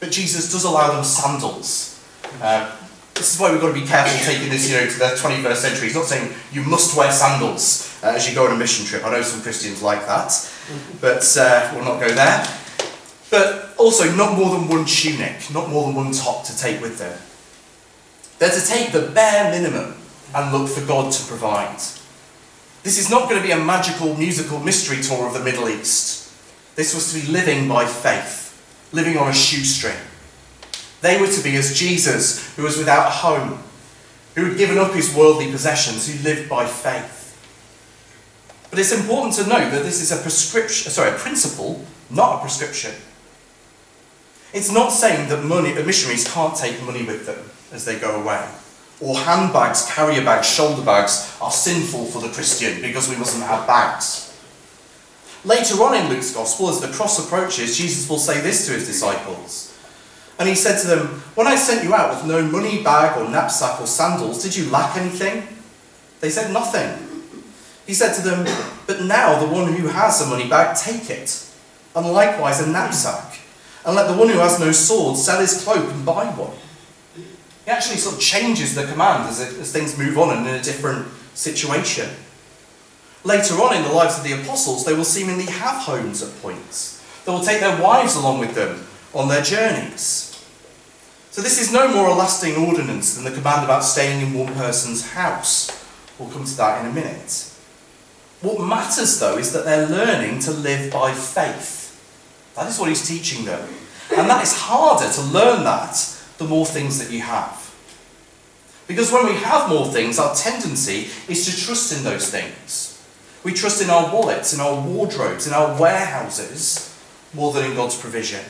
But 0.00 0.12
Jesus 0.12 0.50
does 0.50 0.64
allow 0.64 0.92
them 0.92 1.04
sandals. 1.04 2.00
Uh, 2.40 2.74
this 3.18 3.34
is 3.34 3.40
why 3.40 3.50
we've 3.50 3.60
got 3.60 3.74
to 3.74 3.80
be 3.80 3.86
careful 3.86 4.24
taking 4.24 4.48
this, 4.48 4.70
you 4.70 4.76
know, 4.76 4.86
to 4.86 4.98
the 4.98 5.04
21st 5.04 5.56
century. 5.56 5.86
He's 5.88 5.96
not 5.96 6.06
saying 6.06 6.32
you 6.52 6.62
must 6.62 6.96
wear 6.96 7.10
sandals 7.12 7.98
uh, 8.02 8.12
as 8.14 8.28
you 8.28 8.34
go 8.34 8.46
on 8.46 8.52
a 8.52 8.56
mission 8.56 8.86
trip. 8.86 9.04
I 9.04 9.10
know 9.10 9.22
some 9.22 9.42
Christians 9.42 9.82
like 9.82 10.06
that, 10.06 10.32
but 11.00 11.36
uh, 11.36 11.72
we'll 11.74 11.84
not 11.84 12.00
go 12.00 12.08
there. 12.08 12.46
But 13.30 13.74
also, 13.76 14.10
not 14.16 14.38
more 14.38 14.56
than 14.56 14.68
one 14.68 14.86
tunic, 14.86 15.52
not 15.52 15.68
more 15.68 15.86
than 15.86 15.94
one 15.94 16.12
top 16.12 16.44
to 16.44 16.56
take 16.56 16.80
with 16.80 16.98
them. 16.98 17.18
They're 18.38 18.58
to 18.58 18.66
take 18.66 18.92
the 18.92 19.10
bare 19.12 19.50
minimum 19.50 19.96
and 20.34 20.52
look 20.52 20.68
for 20.68 20.86
God 20.86 21.12
to 21.12 21.26
provide. 21.26 21.78
This 22.82 22.98
is 22.98 23.10
not 23.10 23.28
going 23.28 23.40
to 23.40 23.46
be 23.46 23.52
a 23.52 23.58
magical 23.58 24.14
musical 24.16 24.60
mystery 24.60 25.02
tour 25.02 25.26
of 25.26 25.34
the 25.34 25.42
Middle 25.42 25.68
East. 25.68 26.32
This 26.76 26.94
was 26.94 27.12
to 27.12 27.20
be 27.20 27.32
living 27.32 27.68
by 27.68 27.84
faith, 27.84 28.88
living 28.92 29.18
on 29.18 29.28
a 29.28 29.34
shoestring. 29.34 29.96
They 31.00 31.20
were 31.20 31.28
to 31.28 31.42
be 31.42 31.56
as 31.56 31.78
Jesus, 31.78 32.54
who 32.56 32.62
was 32.64 32.76
without 32.76 33.06
a 33.06 33.10
home, 33.10 33.62
who 34.34 34.46
had 34.46 34.58
given 34.58 34.78
up 34.78 34.92
his 34.92 35.14
worldly 35.14 35.50
possessions, 35.50 36.08
who 36.08 36.22
lived 36.22 36.48
by 36.48 36.66
faith. 36.66 37.16
But 38.70 38.78
it's 38.78 38.92
important 38.92 39.34
to 39.34 39.46
note 39.46 39.70
that 39.70 39.84
this 39.84 40.02
is 40.02 40.12
a 40.12 40.20
prescription, 40.20 40.90
sorry, 40.90 41.10
a 41.10 41.18
principle, 41.18 41.84
not 42.10 42.36
a 42.36 42.40
prescription. 42.40 42.92
It's 44.52 44.72
not 44.72 44.90
saying 44.90 45.28
that 45.28 45.44
money, 45.44 45.72
that 45.72 45.86
missionaries 45.86 46.30
can't 46.30 46.56
take 46.56 46.82
money 46.82 47.04
with 47.04 47.26
them 47.26 47.50
as 47.72 47.84
they 47.84 47.98
go 47.98 48.20
away. 48.20 48.46
Or 49.00 49.16
handbags, 49.16 49.86
carrier 49.90 50.24
bags, 50.24 50.48
shoulder 50.48 50.82
bags 50.82 51.36
are 51.40 51.50
sinful 51.50 52.06
for 52.06 52.20
the 52.20 52.30
Christian 52.32 52.82
because 52.82 53.08
we 53.08 53.16
mustn't 53.16 53.44
have 53.44 53.66
bags. 53.66 54.24
Later 55.44 55.74
on 55.82 55.94
in 55.94 56.08
Luke's 56.08 56.34
Gospel, 56.34 56.68
as 56.68 56.80
the 56.80 56.88
cross 56.88 57.24
approaches, 57.24 57.76
Jesus 57.76 58.08
will 58.08 58.18
say 58.18 58.40
this 58.40 58.66
to 58.66 58.72
his 58.72 58.86
disciples 58.86 59.67
and 60.38 60.48
he 60.48 60.54
said 60.54 60.80
to 60.80 60.86
them, 60.86 61.06
When 61.34 61.46
I 61.46 61.56
sent 61.56 61.84
you 61.84 61.94
out 61.94 62.14
with 62.14 62.26
no 62.26 62.42
money 62.42 62.82
bag 62.82 63.18
or 63.18 63.28
knapsack 63.28 63.80
or 63.80 63.86
sandals, 63.86 64.42
did 64.42 64.56
you 64.56 64.70
lack 64.70 64.96
anything? 64.96 65.46
They 66.20 66.30
said, 66.30 66.52
Nothing. 66.52 67.06
He 67.86 67.94
said 67.94 68.14
to 68.14 68.22
them, 68.22 68.46
But 68.86 69.02
now 69.02 69.40
the 69.40 69.52
one 69.52 69.72
who 69.72 69.88
has 69.88 70.20
a 70.20 70.26
money 70.26 70.48
bag, 70.48 70.76
take 70.76 71.10
it, 71.10 71.44
and 71.96 72.12
likewise 72.12 72.60
a 72.60 72.70
knapsack. 72.70 73.40
And 73.84 73.96
let 73.96 74.06
the 74.06 74.16
one 74.16 74.28
who 74.28 74.38
has 74.38 74.60
no 74.60 74.70
sword 74.70 75.16
sell 75.16 75.40
his 75.40 75.64
cloak 75.64 75.90
and 75.90 76.04
buy 76.04 76.26
one. 76.26 76.56
He 77.64 77.70
actually 77.70 77.96
sort 77.96 78.16
of 78.16 78.20
changes 78.20 78.74
the 78.74 78.86
command 78.86 79.28
as, 79.28 79.40
it, 79.40 79.58
as 79.58 79.72
things 79.72 79.96
move 79.98 80.18
on 80.18 80.36
and 80.36 80.46
in 80.46 80.54
a 80.54 80.62
different 80.62 81.08
situation. 81.34 82.08
Later 83.24 83.54
on 83.54 83.76
in 83.76 83.82
the 83.82 83.92
lives 83.92 84.18
of 84.18 84.24
the 84.24 84.40
apostles, 84.40 84.84
they 84.84 84.92
will 84.92 85.04
seemingly 85.04 85.46
have 85.46 85.82
homes 85.82 86.22
at 86.22 86.40
points. 86.40 87.02
They 87.24 87.32
will 87.32 87.44
take 87.44 87.60
their 87.60 87.80
wives 87.82 88.14
along 88.14 88.38
with 88.38 88.54
them 88.54 88.86
on 89.14 89.28
their 89.28 89.42
journeys. 89.42 90.27
So 91.38 91.42
this 91.42 91.60
is 91.60 91.72
no 91.72 91.86
more 91.94 92.08
a 92.08 92.14
lasting 92.14 92.56
ordinance 92.56 93.14
than 93.14 93.22
the 93.22 93.30
command 93.30 93.62
about 93.64 93.84
staying 93.84 94.26
in 94.26 94.34
one 94.34 94.52
person's 94.54 95.12
house. 95.12 95.70
We'll 96.18 96.30
come 96.30 96.44
to 96.44 96.56
that 96.56 96.84
in 96.84 96.90
a 96.90 96.92
minute. 96.92 97.54
What 98.40 98.60
matters, 98.66 99.20
though, 99.20 99.38
is 99.38 99.52
that 99.52 99.64
they're 99.64 99.86
learning 99.86 100.40
to 100.40 100.50
live 100.50 100.92
by 100.92 101.14
faith. 101.14 101.94
That 102.56 102.68
is 102.68 102.80
what 102.80 102.88
he's 102.88 103.06
teaching 103.06 103.44
them. 103.44 103.72
And 104.16 104.28
that 104.28 104.42
is 104.42 104.52
harder 104.52 105.08
to 105.12 105.22
learn 105.22 105.62
that 105.62 105.94
the 106.38 106.44
more 106.44 106.66
things 106.66 106.98
that 106.98 107.12
you 107.12 107.20
have. 107.20 107.72
Because 108.88 109.12
when 109.12 109.26
we 109.26 109.34
have 109.34 109.68
more 109.68 109.86
things, 109.86 110.18
our 110.18 110.34
tendency 110.34 111.06
is 111.28 111.44
to 111.44 111.64
trust 111.64 111.96
in 111.96 112.02
those 112.02 112.28
things. 112.28 113.00
We 113.44 113.52
trust 113.52 113.80
in 113.80 113.90
our 113.90 114.12
wallets, 114.12 114.52
in 114.54 114.58
our 114.58 114.80
wardrobes, 114.84 115.46
in 115.46 115.52
our 115.52 115.80
warehouses, 115.80 116.98
more 117.32 117.52
than 117.52 117.70
in 117.70 117.76
God's 117.76 117.96
provision. 117.96 118.44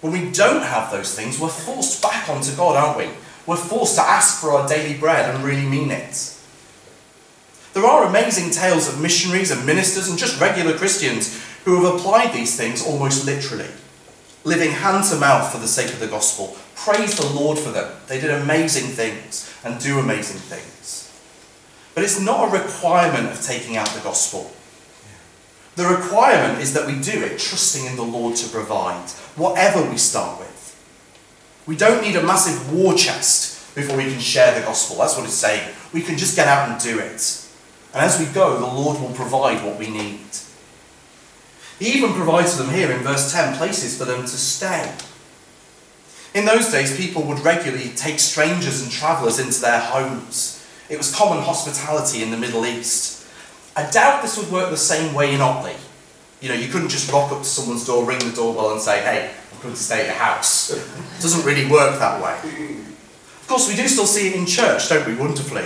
When 0.00 0.12
we 0.12 0.30
don't 0.30 0.62
have 0.62 0.92
those 0.92 1.14
things, 1.14 1.40
we're 1.40 1.48
forced 1.48 2.02
back 2.02 2.28
onto 2.28 2.54
God, 2.54 2.76
aren't 2.76 2.98
we? 2.98 3.08
We're 3.46 3.56
forced 3.56 3.96
to 3.96 4.02
ask 4.02 4.40
for 4.40 4.52
our 4.52 4.68
daily 4.68 4.98
bread 4.98 5.34
and 5.34 5.42
really 5.42 5.66
mean 5.66 5.90
it. 5.90 6.34
There 7.74 7.84
are 7.84 8.06
amazing 8.06 8.50
tales 8.50 8.88
of 8.88 9.00
missionaries 9.00 9.50
and 9.50 9.64
ministers 9.66 10.08
and 10.08 10.18
just 10.18 10.40
regular 10.40 10.76
Christians 10.76 11.42
who 11.64 11.82
have 11.82 11.94
applied 11.94 12.32
these 12.32 12.56
things 12.56 12.84
almost 12.86 13.26
literally, 13.26 13.68
living 14.44 14.70
hand 14.70 15.04
to 15.04 15.16
mouth 15.16 15.52
for 15.52 15.58
the 15.58 15.68
sake 15.68 15.92
of 15.92 16.00
the 16.00 16.06
gospel. 16.06 16.56
Praise 16.76 17.16
the 17.16 17.26
Lord 17.26 17.58
for 17.58 17.70
them. 17.70 17.92
They 18.06 18.20
did 18.20 18.30
amazing 18.30 18.90
things 18.90 19.52
and 19.64 19.80
do 19.80 19.98
amazing 19.98 20.38
things. 20.38 21.12
But 21.94 22.04
it's 22.04 22.20
not 22.20 22.48
a 22.48 22.58
requirement 22.62 23.28
of 23.28 23.42
taking 23.42 23.76
out 23.76 23.88
the 23.88 24.00
gospel. 24.00 24.50
The 25.78 25.86
requirement 25.86 26.60
is 26.60 26.74
that 26.74 26.88
we 26.88 26.98
do 26.98 27.22
it 27.22 27.38
trusting 27.38 27.84
in 27.86 27.94
the 27.94 28.02
Lord 28.02 28.34
to 28.34 28.48
provide, 28.48 29.08
whatever 29.36 29.88
we 29.88 29.96
start 29.96 30.40
with. 30.40 30.74
We 31.68 31.76
don't 31.76 32.02
need 32.02 32.16
a 32.16 32.22
massive 32.24 32.72
war 32.72 32.94
chest 32.94 33.76
before 33.76 33.96
we 33.96 34.10
can 34.10 34.18
share 34.18 34.58
the 34.58 34.66
gospel. 34.66 34.96
That's 34.96 35.16
what 35.16 35.24
it's 35.24 35.34
saying. 35.34 35.72
We 35.92 36.02
can 36.02 36.18
just 36.18 36.34
get 36.34 36.48
out 36.48 36.68
and 36.68 36.80
do 36.80 36.98
it. 36.98 37.46
And 37.94 38.02
as 38.02 38.18
we 38.18 38.26
go, 38.26 38.58
the 38.58 38.66
Lord 38.66 39.00
will 39.00 39.14
provide 39.14 39.64
what 39.64 39.78
we 39.78 39.88
need. 39.88 40.26
He 41.78 41.96
even 41.96 42.12
provides 42.12 42.56
for 42.56 42.64
them 42.64 42.74
here 42.74 42.90
in 42.90 43.04
verse 43.04 43.32
10 43.32 43.56
places 43.56 43.96
for 43.96 44.04
them 44.04 44.22
to 44.22 44.26
stay. 44.26 44.92
In 46.34 46.44
those 46.44 46.72
days, 46.72 46.96
people 46.96 47.22
would 47.22 47.38
regularly 47.44 47.90
take 47.90 48.18
strangers 48.18 48.82
and 48.82 48.90
travellers 48.90 49.38
into 49.38 49.60
their 49.60 49.78
homes. 49.78 50.66
It 50.88 50.98
was 50.98 51.14
common 51.14 51.44
hospitality 51.44 52.24
in 52.24 52.32
the 52.32 52.36
Middle 52.36 52.66
East. 52.66 53.17
I 53.78 53.88
doubt 53.90 54.22
this 54.22 54.36
would 54.36 54.50
work 54.50 54.70
the 54.70 54.76
same 54.76 55.14
way 55.14 55.32
in 55.32 55.40
Otley. 55.40 55.76
You 56.40 56.48
know, 56.48 56.56
you 56.56 56.66
couldn't 56.66 56.88
just 56.88 57.12
rock 57.12 57.30
up 57.30 57.38
to 57.38 57.44
someone's 57.44 57.86
door, 57.86 58.04
ring 58.04 58.18
the 58.18 58.32
doorbell, 58.34 58.72
and 58.72 58.80
say, 58.80 59.00
hey, 59.02 59.30
I'm 59.52 59.60
coming 59.60 59.76
to 59.76 59.80
stay 59.80 60.00
at 60.00 60.06
your 60.06 60.16
house. 60.16 60.70
It 60.72 61.22
doesn't 61.22 61.46
really 61.46 61.70
work 61.70 61.96
that 62.00 62.20
way. 62.20 62.34
Of 63.40 63.44
course, 63.46 63.68
we 63.68 63.76
do 63.76 63.86
still 63.86 64.04
see 64.04 64.30
it 64.30 64.34
in 64.34 64.46
church, 64.46 64.88
don't 64.88 65.06
we, 65.06 65.14
wonderfully? 65.14 65.62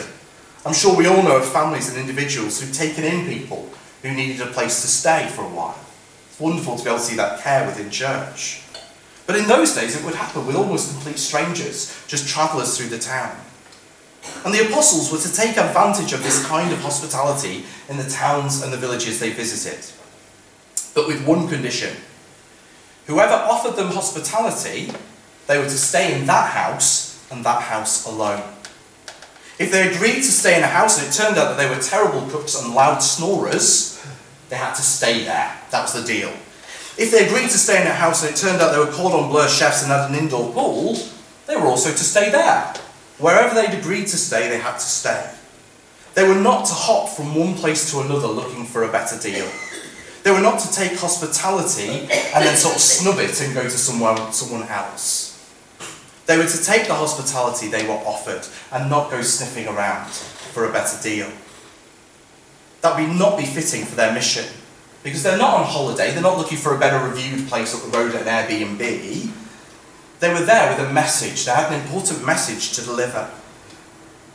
I'm 0.67 0.75
sure 0.75 0.95
we 0.95 1.07
all 1.07 1.23
know 1.23 1.39
of 1.39 1.47
families 1.47 1.89
and 1.89 1.99
individuals 1.99 2.61
who've 2.61 2.75
taken 2.75 3.03
in 3.03 3.25
people 3.25 3.71
who 4.03 4.13
needed 4.13 4.43
a 4.43 4.51
place 4.53 4.83
to 4.83 4.89
stay 4.89 5.29
for 5.29 5.45
a 5.45 5.49
while. 5.49 5.81
It's 6.29 6.39
wonderful 6.39 6.77
to 6.77 6.85
be 6.85 6.91
able 6.91 6.99
to 6.99 7.05
see 7.07 7.17
that 7.17 7.41
care 7.41 7.65
within 7.65 7.89
church. 7.89 8.63
But 9.27 9.37
in 9.37 9.49
those 9.49 9.75
days, 9.75 9.99
it 9.99 10.05
would 10.05 10.17
happen 10.17 10.47
with 10.47 10.57
almost 10.57 10.93
complete 10.93 11.19
strangers, 11.19 11.99
just 12.09 12.29
travellers 12.29 12.77
through 12.77 12.89
the 12.89 12.99
town. 12.99 13.35
And 14.45 14.55
the 14.55 14.67
apostles 14.69 15.11
were 15.11 15.19
to 15.19 15.33
take 15.33 15.57
advantage 15.57 16.13
of 16.13 16.23
this 16.23 16.45
kind 16.47 16.73
of 16.73 16.81
hospitality 16.81 17.65
in 17.89 17.97
the 17.97 18.09
towns 18.09 18.63
and 18.63 18.73
the 18.73 18.77
villages 18.77 19.19
they 19.19 19.31
visited. 19.31 19.85
But 20.95 21.07
with 21.07 21.27
one 21.27 21.49
condition 21.49 21.97
whoever 23.07 23.35
offered 23.35 23.77
them 23.77 23.89
hospitality, 23.89 24.93
they 25.47 25.59
were 25.59 25.65
to 25.65 25.71
stay 25.71 26.19
in 26.19 26.27
that 26.27 26.51
house 26.51 27.25
and 27.31 27.45
that 27.45 27.63
house 27.63 28.07
alone. 28.07 28.43
If 29.59 29.71
they 29.71 29.93
agreed 29.93 30.23
to 30.23 30.33
stay 30.33 30.57
in 30.57 30.63
a 30.63 30.69
house 30.69 30.99
and 30.99 31.09
it 31.09 31.13
turned 31.13 31.37
out 31.37 31.49
that 31.49 31.57
they 31.57 31.69
were 31.69 31.81
terrible 31.81 32.29
cooks 32.31 32.61
and 32.61 32.75
loud 32.75 32.99
snorers, 32.99 34.05
they 34.49 34.57
had 34.57 34.75
to 34.75 34.83
stay 34.83 35.25
there. 35.25 35.57
That 35.71 35.83
was 35.83 35.93
the 35.93 36.05
deal. 36.05 36.33
If 36.99 37.11
they 37.11 37.27
agreed 37.27 37.51
to 37.51 37.59
stay 37.59 37.81
in 37.81 37.87
a 37.87 37.93
house 37.93 38.25
and 38.25 38.35
it 38.35 38.39
turned 38.39 38.61
out 38.61 38.73
they 38.73 38.79
were 38.79 38.93
cordon 38.93 39.31
bleu 39.31 39.49
chefs 39.49 39.83
and 39.83 39.91
had 39.91 40.11
an 40.11 40.17
indoor 40.17 40.53
pool, 40.53 40.97
they 41.47 41.57
were 41.57 41.67
also 41.67 41.91
to 41.91 42.05
stay 42.05 42.31
there. 42.31 42.75
Wherever 43.23 43.55
they'd 43.55 43.79
agreed 43.79 44.09
to 44.09 44.17
stay, 44.17 44.49
they 44.49 44.59
had 44.59 44.75
to 44.75 44.81
stay. 44.81 45.31
They 46.15 46.27
were 46.27 46.35
not 46.35 46.67
to 46.67 46.75
hop 46.75 47.09
from 47.09 47.37
one 47.37 47.55
place 47.55 47.89
to 47.93 48.01
another 48.01 48.27
looking 48.27 48.67
for 48.67 48.83
a 48.83 48.91
better 48.91 49.17
deal. 49.17 49.49
They 50.25 50.33
were 50.33 50.41
not 50.41 50.59
to 50.59 50.73
take 50.73 50.99
hospitality 50.99 51.89
and 51.89 52.45
then 52.45 52.57
sort 52.57 52.75
of 52.75 52.81
snub 52.81 53.21
it 53.21 53.41
and 53.41 53.55
go 53.55 53.63
to 53.63 53.71
someone, 53.71 54.33
someone 54.33 54.65
else. 54.65 55.39
They 56.27 56.37
were 56.37 56.49
to 56.49 56.65
take 56.65 56.89
the 56.89 56.95
hospitality 56.95 57.69
they 57.69 57.87
were 57.87 57.95
offered 57.95 58.45
and 58.73 58.91
not 58.91 59.09
go 59.09 59.23
sniffing 59.23 59.69
around 59.69 60.11
for 60.11 60.69
a 60.69 60.73
better 60.73 61.01
deal. 61.01 61.31
That 62.81 62.99
would 62.99 63.17
not 63.17 63.39
be 63.39 63.45
fitting 63.45 63.85
for 63.85 63.95
their 63.95 64.13
mission 64.13 64.47
because 65.05 65.23
they're 65.23 65.39
not 65.39 65.61
on 65.61 65.65
holiday, 65.65 66.11
they're 66.11 66.23
not 66.23 66.39
looking 66.39 66.59
for 66.59 66.75
a 66.75 66.79
better 66.79 67.09
reviewed 67.09 67.49
place 67.49 67.73
up 67.73 67.89
the 67.89 67.97
road 67.97 68.17
at 68.17 68.27
an 68.27 68.49
Airbnb. 68.49 69.42
They 70.23 70.33
were 70.33 70.45
there 70.45 70.71
with 70.71 70.89
a 70.89 70.93
message, 70.93 71.47
they 71.47 71.51
had 71.51 71.73
an 71.73 71.83
important 71.83 72.25
message 72.25 72.75
to 72.75 72.83
deliver. 72.83 73.29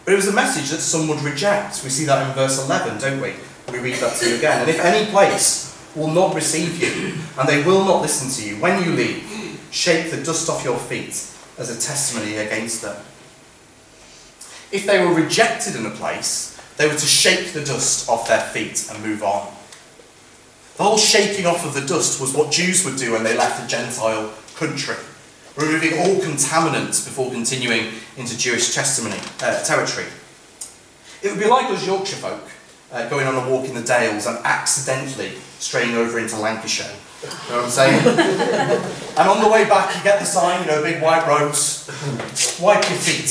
But 0.04 0.12
it 0.12 0.18
was 0.18 0.28
a 0.28 0.34
message 0.34 0.70
that 0.72 0.82
some 0.82 1.08
would 1.08 1.22
reject. 1.22 1.82
We 1.82 1.90
see 1.90 2.04
that 2.04 2.28
in 2.28 2.36
verse 2.36 2.62
11, 2.62 3.00
don't 3.00 3.22
we? 3.22 3.36
We 3.72 3.80
read 3.80 3.96
that 4.02 4.18
to 4.18 4.30
you 4.30 4.36
again. 4.36 4.60
And 4.60 4.70
if 4.70 4.82
any 4.82 5.10
place 5.10 5.82
will 5.96 6.10
not 6.10 6.36
receive 6.36 6.84
you, 6.84 7.14
and 7.40 7.48
they 7.48 7.64
will 7.64 7.86
not 7.86 8.02
listen 8.02 8.30
to 8.30 8.50
you, 8.50 8.62
when 8.62 8.84
you 8.84 8.92
leave, 8.92 9.62
shake 9.72 10.12
the 10.12 10.22
dust 10.22 10.50
off 10.50 10.62
your 10.66 10.78
feet 10.78 11.26
as 11.58 11.70
a 11.70 11.80
testimony 11.80 12.36
against 12.36 12.82
them. 12.82 12.98
If 14.74 14.86
they 14.86 15.00
were 15.00 15.14
rejected 15.14 15.78
in 15.78 15.86
a 15.86 15.92
place, 15.92 16.60
they 16.76 16.88
were 16.88 16.96
to 16.96 17.06
shake 17.06 17.54
the 17.54 17.64
dust 17.64 18.10
off 18.10 18.28
their 18.28 18.42
feet 18.42 18.92
and 18.92 19.02
move 19.02 19.24
on. 19.24 19.54
The 20.76 20.84
whole 20.84 20.98
shaking 20.98 21.46
off 21.46 21.66
of 21.66 21.74
the 21.74 21.88
dust 21.88 22.20
was 22.20 22.34
what 22.34 22.52
Jews 22.52 22.84
would 22.84 22.98
do 22.98 23.14
when 23.14 23.24
they 23.24 23.38
left 23.38 23.64
a 23.64 23.68
Gentile 23.68 24.34
country, 24.56 24.98
removing 25.58 26.00
all 26.00 26.16
contaminants 26.22 27.04
before 27.04 27.32
continuing 27.32 27.92
into 28.16 28.38
Jewish 28.38 28.74
testimony, 28.74 29.20
uh, 29.42 29.64
territory. 29.64 30.08
It 31.24 31.32
would 31.32 31.40
be 31.40 31.48
like 31.48 31.66
us 31.72 31.86
Yorkshire 31.86 32.18
folk 32.18 32.44
uh, 32.92 33.10
going 33.10 33.28
on 33.28 33.36
a 33.36 33.50
walk 33.50 33.68
in 33.68 33.76
the 33.76 33.82
Dales 33.82 34.28
and 34.28 34.38
accidentally 34.46 35.32
straying 35.60 35.96
over 35.96 36.20
into 36.20 36.38
Lancashire 36.38 36.96
you 37.24 37.30
know 37.30 37.58
what 37.58 37.66
I'm 37.66 37.70
saying? 37.72 38.08
and 39.18 39.30
on 39.30 39.42
the 39.44 39.50
way 39.50 39.68
back, 39.68 39.96
you 39.96 40.04
get 40.04 40.20
the 40.20 40.26
sign, 40.26 40.62
you 40.62 40.68
know, 40.68 40.84
big 40.84 41.02
white 41.02 41.26
roads. 41.28 41.88
Wipe 42.62 42.88
your 42.90 43.00
feet 43.00 43.26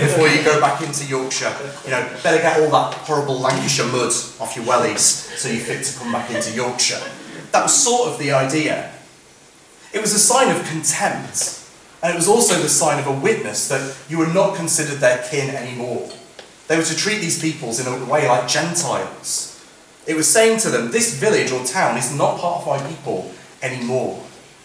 before 0.00 0.28
you 0.28 0.44
go 0.44 0.60
back 0.60 0.80
into 0.80 1.04
Yorkshire. 1.06 1.52
You 1.84 1.90
know, 1.90 2.08
better 2.22 2.40
get 2.40 2.60
all 2.60 2.70
that 2.70 2.94
horrible 2.98 3.40
Lancashire 3.40 3.86
mud 3.86 4.12
off 4.38 4.54
your 4.54 4.64
wellies 4.64 4.98
so 4.98 5.48
you're 5.48 5.60
fit 5.60 5.84
to 5.84 5.98
come 5.98 6.12
back 6.12 6.30
into 6.30 6.52
Yorkshire. 6.52 7.02
That 7.50 7.64
was 7.64 7.82
sort 7.82 8.10
of 8.10 8.18
the 8.18 8.30
idea. 8.30 8.92
It 9.92 10.00
was 10.00 10.14
a 10.14 10.18
sign 10.18 10.54
of 10.54 10.64
contempt. 10.68 11.61
And 12.02 12.12
it 12.12 12.16
was 12.16 12.28
also 12.28 12.60
the 12.60 12.68
sign 12.68 12.98
of 12.98 13.06
a 13.06 13.12
witness 13.12 13.68
that 13.68 13.96
you 14.08 14.18
were 14.18 14.26
not 14.26 14.56
considered 14.56 14.98
their 14.98 15.24
kin 15.28 15.54
anymore. 15.54 16.10
They 16.66 16.76
were 16.76 16.82
to 16.82 16.96
treat 16.96 17.20
these 17.20 17.40
peoples 17.40 17.78
in 17.78 17.86
a 17.86 18.04
way 18.06 18.26
like 18.26 18.48
Gentiles. 18.48 19.64
It 20.06 20.16
was 20.16 20.28
saying 20.28 20.58
to 20.60 20.70
them, 20.70 20.90
this 20.90 21.14
village 21.18 21.52
or 21.52 21.64
town 21.64 21.96
is 21.96 22.16
not 22.16 22.40
part 22.40 22.62
of 22.62 22.66
my 22.66 22.88
people 22.88 23.32
anymore. 23.62 24.22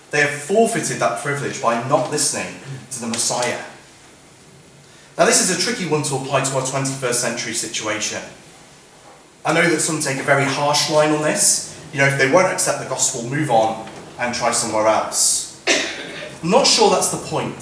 They 0.10 0.22
have 0.22 0.32
forfeited 0.32 0.98
that 0.98 1.22
privilege 1.22 1.62
by 1.62 1.88
not 1.88 2.10
listening 2.10 2.56
to 2.92 3.00
the 3.02 3.08
Messiah. 3.08 3.62
Now, 5.18 5.26
this 5.26 5.42
is 5.42 5.56
a 5.56 5.60
tricky 5.60 5.88
one 5.88 6.04
to 6.04 6.16
apply 6.16 6.44
to 6.44 6.56
our 6.56 6.62
21st 6.62 7.14
century 7.14 7.54
situation. 7.54 8.22
I 9.46 9.54
know 9.54 9.68
that 9.70 9.80
some 9.80 10.00
take 10.00 10.18
a 10.18 10.24
very 10.24 10.46
harsh 10.46 10.90
line 10.90 11.12
on 11.12 11.22
this. 11.22 11.80
You 11.94 12.00
know, 12.00 12.08
if 12.08 12.18
they 12.18 12.32
won't 12.32 12.52
accept 12.52 12.84
the 12.84 12.90
gospel, 12.90 13.30
move 13.30 13.50
on 13.50 13.88
and 14.20 14.34
try 14.34 14.52
somewhere 14.52 14.88
else. 14.88 15.47
I'm 16.48 16.52
not 16.52 16.66
sure 16.66 16.90
that's 16.90 17.10
the 17.10 17.18
point. 17.28 17.62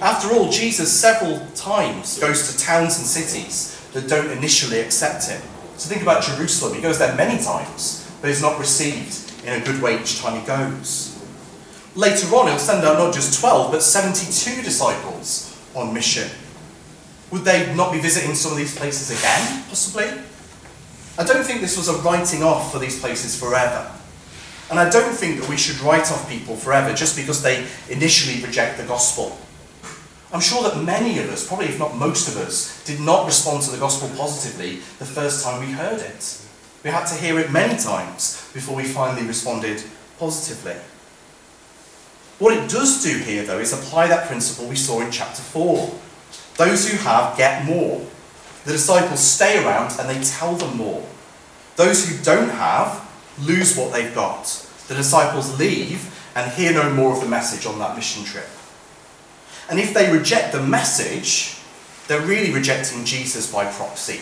After 0.00 0.32
all, 0.32 0.48
Jesus 0.48 0.92
several 0.92 1.44
times 1.56 2.20
goes 2.20 2.52
to 2.52 2.64
towns 2.64 2.96
and 2.98 3.04
cities 3.04 3.84
that 3.94 4.08
don't 4.08 4.30
initially 4.30 4.78
accept 4.78 5.26
him. 5.26 5.42
So 5.76 5.88
think 5.88 6.02
about 6.02 6.22
Jerusalem. 6.22 6.76
He 6.76 6.80
goes 6.80 7.00
there 7.00 7.16
many 7.16 7.42
times, 7.42 8.08
but 8.20 8.30
is 8.30 8.40
not 8.40 8.60
received 8.60 9.44
in 9.44 9.60
a 9.60 9.64
good 9.64 9.82
way 9.82 10.00
each 10.00 10.20
time 10.20 10.40
he 10.40 10.46
goes. 10.46 11.20
Later 11.96 12.32
on, 12.36 12.46
he'll 12.46 12.60
send 12.60 12.84
out 12.84 12.96
not 12.96 13.12
just 13.12 13.40
12, 13.40 13.72
but 13.72 13.82
72 13.82 14.62
disciples 14.62 15.60
on 15.74 15.92
mission. 15.92 16.30
Would 17.32 17.42
they 17.42 17.74
not 17.74 17.90
be 17.90 17.98
visiting 17.98 18.36
some 18.36 18.52
of 18.52 18.56
these 18.56 18.76
places 18.78 19.10
again, 19.18 19.64
possibly? 19.68 20.06
I 21.18 21.24
don't 21.24 21.42
think 21.42 21.60
this 21.60 21.76
was 21.76 21.88
a 21.88 21.94
writing 22.02 22.44
off 22.44 22.70
for 22.70 22.78
these 22.78 23.00
places 23.00 23.36
forever. 23.36 23.90
And 24.72 24.80
I 24.80 24.88
don't 24.88 25.12
think 25.12 25.38
that 25.38 25.50
we 25.50 25.58
should 25.58 25.78
write 25.80 26.10
off 26.10 26.30
people 26.30 26.56
forever 26.56 26.94
just 26.94 27.14
because 27.14 27.42
they 27.42 27.66
initially 27.90 28.42
reject 28.42 28.78
the 28.78 28.86
gospel. 28.86 29.38
I'm 30.32 30.40
sure 30.40 30.62
that 30.62 30.82
many 30.82 31.18
of 31.18 31.28
us, 31.28 31.46
probably 31.46 31.66
if 31.66 31.78
not 31.78 31.94
most 31.94 32.26
of 32.26 32.38
us, 32.38 32.82
did 32.86 32.98
not 32.98 33.26
respond 33.26 33.64
to 33.64 33.70
the 33.70 33.76
gospel 33.76 34.08
positively 34.16 34.76
the 34.98 35.04
first 35.04 35.44
time 35.44 35.60
we 35.60 35.72
heard 35.72 36.00
it. 36.00 36.40
We 36.82 36.88
had 36.88 37.04
to 37.08 37.14
hear 37.16 37.38
it 37.38 37.52
many 37.52 37.78
times 37.78 38.50
before 38.54 38.74
we 38.74 38.84
finally 38.84 39.26
responded 39.26 39.82
positively. 40.18 40.76
What 42.38 42.56
it 42.56 42.70
does 42.70 43.04
do 43.04 43.18
here, 43.18 43.44
though, 43.44 43.58
is 43.58 43.74
apply 43.74 44.06
that 44.06 44.26
principle 44.26 44.68
we 44.68 44.76
saw 44.76 45.02
in 45.02 45.10
chapter 45.10 45.42
4. 45.42 45.92
Those 46.56 46.90
who 46.90 46.96
have 46.96 47.36
get 47.36 47.66
more. 47.66 48.00
The 48.64 48.72
disciples 48.72 49.20
stay 49.20 49.62
around 49.62 50.00
and 50.00 50.08
they 50.08 50.24
tell 50.24 50.54
them 50.54 50.78
more. 50.78 51.06
Those 51.76 52.08
who 52.08 52.24
don't 52.24 52.48
have 52.48 53.06
lose 53.44 53.76
what 53.76 53.92
they've 53.92 54.14
got. 54.14 54.44
The 54.88 54.94
disciples 54.94 55.58
leave 55.58 56.18
and 56.34 56.50
hear 56.52 56.72
no 56.72 56.92
more 56.92 57.14
of 57.14 57.20
the 57.20 57.28
message 57.28 57.66
on 57.66 57.78
that 57.78 57.96
mission 57.96 58.24
trip. 58.24 58.48
And 59.70 59.78
if 59.78 59.94
they 59.94 60.12
reject 60.12 60.52
the 60.52 60.62
message, 60.62 61.56
they're 62.08 62.20
really 62.20 62.52
rejecting 62.52 63.04
Jesus 63.04 63.52
by 63.52 63.64
proxy. 63.70 64.20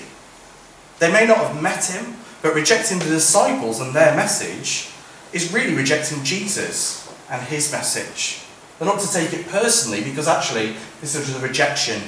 They 0.99 1.11
may 1.11 1.27
not 1.27 1.39
have 1.39 1.63
met 1.63 1.85
him, 1.87 2.17
but 2.43 2.55
rejecting 2.55 2.99
the 2.99 3.07
disciples 3.07 3.81
and 3.81 3.95
their 3.95 4.15
message 4.15 4.91
is 5.33 5.53
really 5.53 5.75
rejecting 5.75 6.23
Jesus 6.25 7.13
and 7.31 7.43
his 7.43 7.73
message. 7.73 8.45
They're 8.79 8.89
not 8.89 9.01
to 9.01 9.13
take 9.13 9.33
it 9.33 9.47
personally 9.49 10.03
because 10.03 10.27
actually 10.29 10.75
this 11.01 11.15
is 11.15 11.35
a 11.37 11.41
rejection 11.41 12.03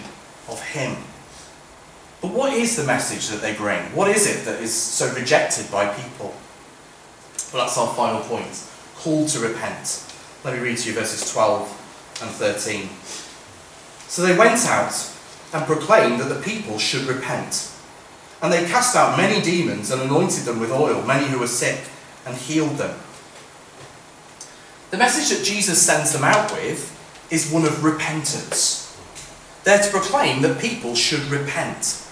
of 0.49 0.61
him. 0.61 0.97
But 2.21 2.33
what 2.33 2.53
is 2.53 2.77
the 2.77 2.85
message 2.85 3.29
that 3.29 3.43
they 3.43 3.55
bring? 3.55 3.83
What 3.97 4.09
is 4.09 4.27
it 4.27 4.45
that 4.45 4.61
is 4.63 4.73
so 4.73 5.13
rejected 5.15 5.71
by 5.71 5.89
people? 5.89 6.35
Well, 7.53 7.65
that's 7.67 7.77
our 7.77 7.95
final 7.95 8.21
point. 8.23 8.67
Call 8.97 9.27
to 9.27 9.41
repent. 9.41 10.05
Let 10.45 10.55
me 10.55 10.61
read 10.61 10.79
to 10.79 10.89
you 10.89 10.95
verses 10.95 11.31
12 11.33 12.21
and 12.23 12.31
13. 12.31 12.89
So 14.09 14.23
they 14.23 14.37
went 14.37 14.65
out 14.67 14.95
and 15.53 15.67
proclaimed 15.67 16.21
that 16.21 16.29
the 16.29 16.41
people 16.41 16.79
should 16.79 17.03
repent. 17.03 17.71
And 18.41 18.53
they 18.53 18.65
cast 18.65 18.97
out 18.97 19.17
many 19.17 19.41
demons 19.43 19.91
and 19.91 20.03
anointed 20.03 20.45
them 20.45 20.61
with 20.61 20.73
oil, 20.73 21.03
many 21.03 21.27
who 21.27 21.39
were 21.39 21.47
sick, 21.47 21.81
and 22.27 22.37
healed 22.37 22.77
them. 22.79 22.99
The 24.91 24.99
message 24.99 25.37
that 25.37 25.45
Jesus 25.45 25.81
sends 25.81 26.13
them 26.13 26.25
out 26.25 26.53
with 26.53 26.89
is 27.31 27.51
one 27.51 27.65
of 27.65 27.85
repentance. 27.85 28.99
They're 29.65 29.83
to 29.83 29.91
proclaim 29.91 30.43
that 30.43 30.61
people 30.61 30.95
should 30.95 31.25
repent. 31.25 32.05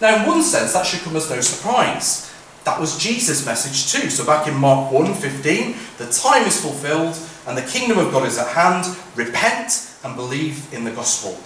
Now, 0.00 0.20
in 0.20 0.26
one 0.26 0.42
sense, 0.42 0.72
that 0.72 0.86
should 0.86 1.00
come 1.00 1.16
as 1.16 1.30
no 1.30 1.40
surprise. 1.40 2.32
That 2.66 2.80
was 2.80 2.98
Jesus' 2.98 3.46
message 3.46 3.92
too. 3.92 4.10
So 4.10 4.26
back 4.26 4.48
in 4.48 4.56
Mark 4.56 4.90
1:15, 4.90 5.76
the 5.98 6.12
time 6.12 6.44
is 6.48 6.60
fulfilled 6.60 7.16
and 7.46 7.56
the 7.56 7.62
kingdom 7.62 7.96
of 7.96 8.12
God 8.12 8.26
is 8.26 8.38
at 8.38 8.48
hand. 8.48 8.96
Repent 9.14 9.82
and 10.02 10.16
believe 10.16 10.66
in 10.74 10.82
the 10.82 10.90
gospel. 10.90 11.38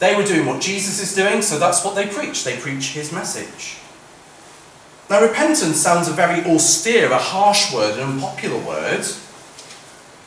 They 0.00 0.16
were 0.16 0.24
doing 0.24 0.44
what 0.44 0.60
Jesus 0.60 1.00
is 1.00 1.14
doing, 1.14 1.40
so 1.40 1.56
that's 1.58 1.84
what 1.84 1.94
they 1.94 2.06
preach. 2.06 2.42
They 2.42 2.56
preach 2.56 2.90
his 2.90 3.12
message. 3.12 3.76
Now, 5.08 5.22
repentance 5.22 5.80
sounds 5.80 6.08
a 6.08 6.12
very 6.12 6.44
austere, 6.44 7.12
a 7.12 7.18
harsh 7.18 7.72
word, 7.72 7.98
an 7.98 8.10
unpopular 8.10 8.58
word, 8.58 9.06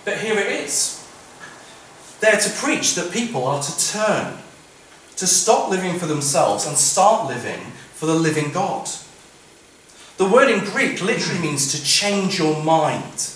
but 0.06 0.20
here 0.20 0.40
it 0.40 0.48
is. 0.48 1.02
They're 2.22 2.40
to 2.40 2.50
preach 2.50 2.96
that 2.96 3.12
people 3.12 3.46
are 3.46 3.62
to 3.62 3.92
turn, 3.92 4.38
to 5.18 5.28
stop 5.28 5.70
living 5.70 6.00
for 6.00 6.06
themselves 6.06 6.66
and 6.66 6.78
start 6.78 7.28
living 7.28 7.74
for 7.94 8.06
the 8.06 8.16
living 8.16 8.52
God. 8.52 8.90
The 10.18 10.30
word 10.30 10.50
in 10.50 10.60
Greek 10.66 11.02
literally 11.02 11.42
means 11.42 11.72
to 11.72 11.84
change 11.84 12.38
your 12.38 12.64
mind. 12.64 13.32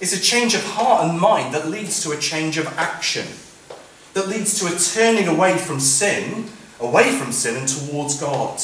It's 0.00 0.12
a 0.12 0.20
change 0.20 0.54
of 0.54 0.64
heart 0.64 1.08
and 1.08 1.20
mind 1.20 1.54
that 1.54 1.68
leads 1.68 2.02
to 2.02 2.10
a 2.10 2.18
change 2.18 2.58
of 2.58 2.66
action, 2.78 3.26
that 4.14 4.28
leads 4.28 4.58
to 4.60 4.66
a 4.66 4.78
turning 4.78 5.28
away 5.28 5.58
from 5.58 5.80
sin, 5.80 6.48
away 6.80 7.12
from 7.12 7.32
sin 7.32 7.56
and 7.56 7.68
towards 7.68 8.20
God. 8.20 8.60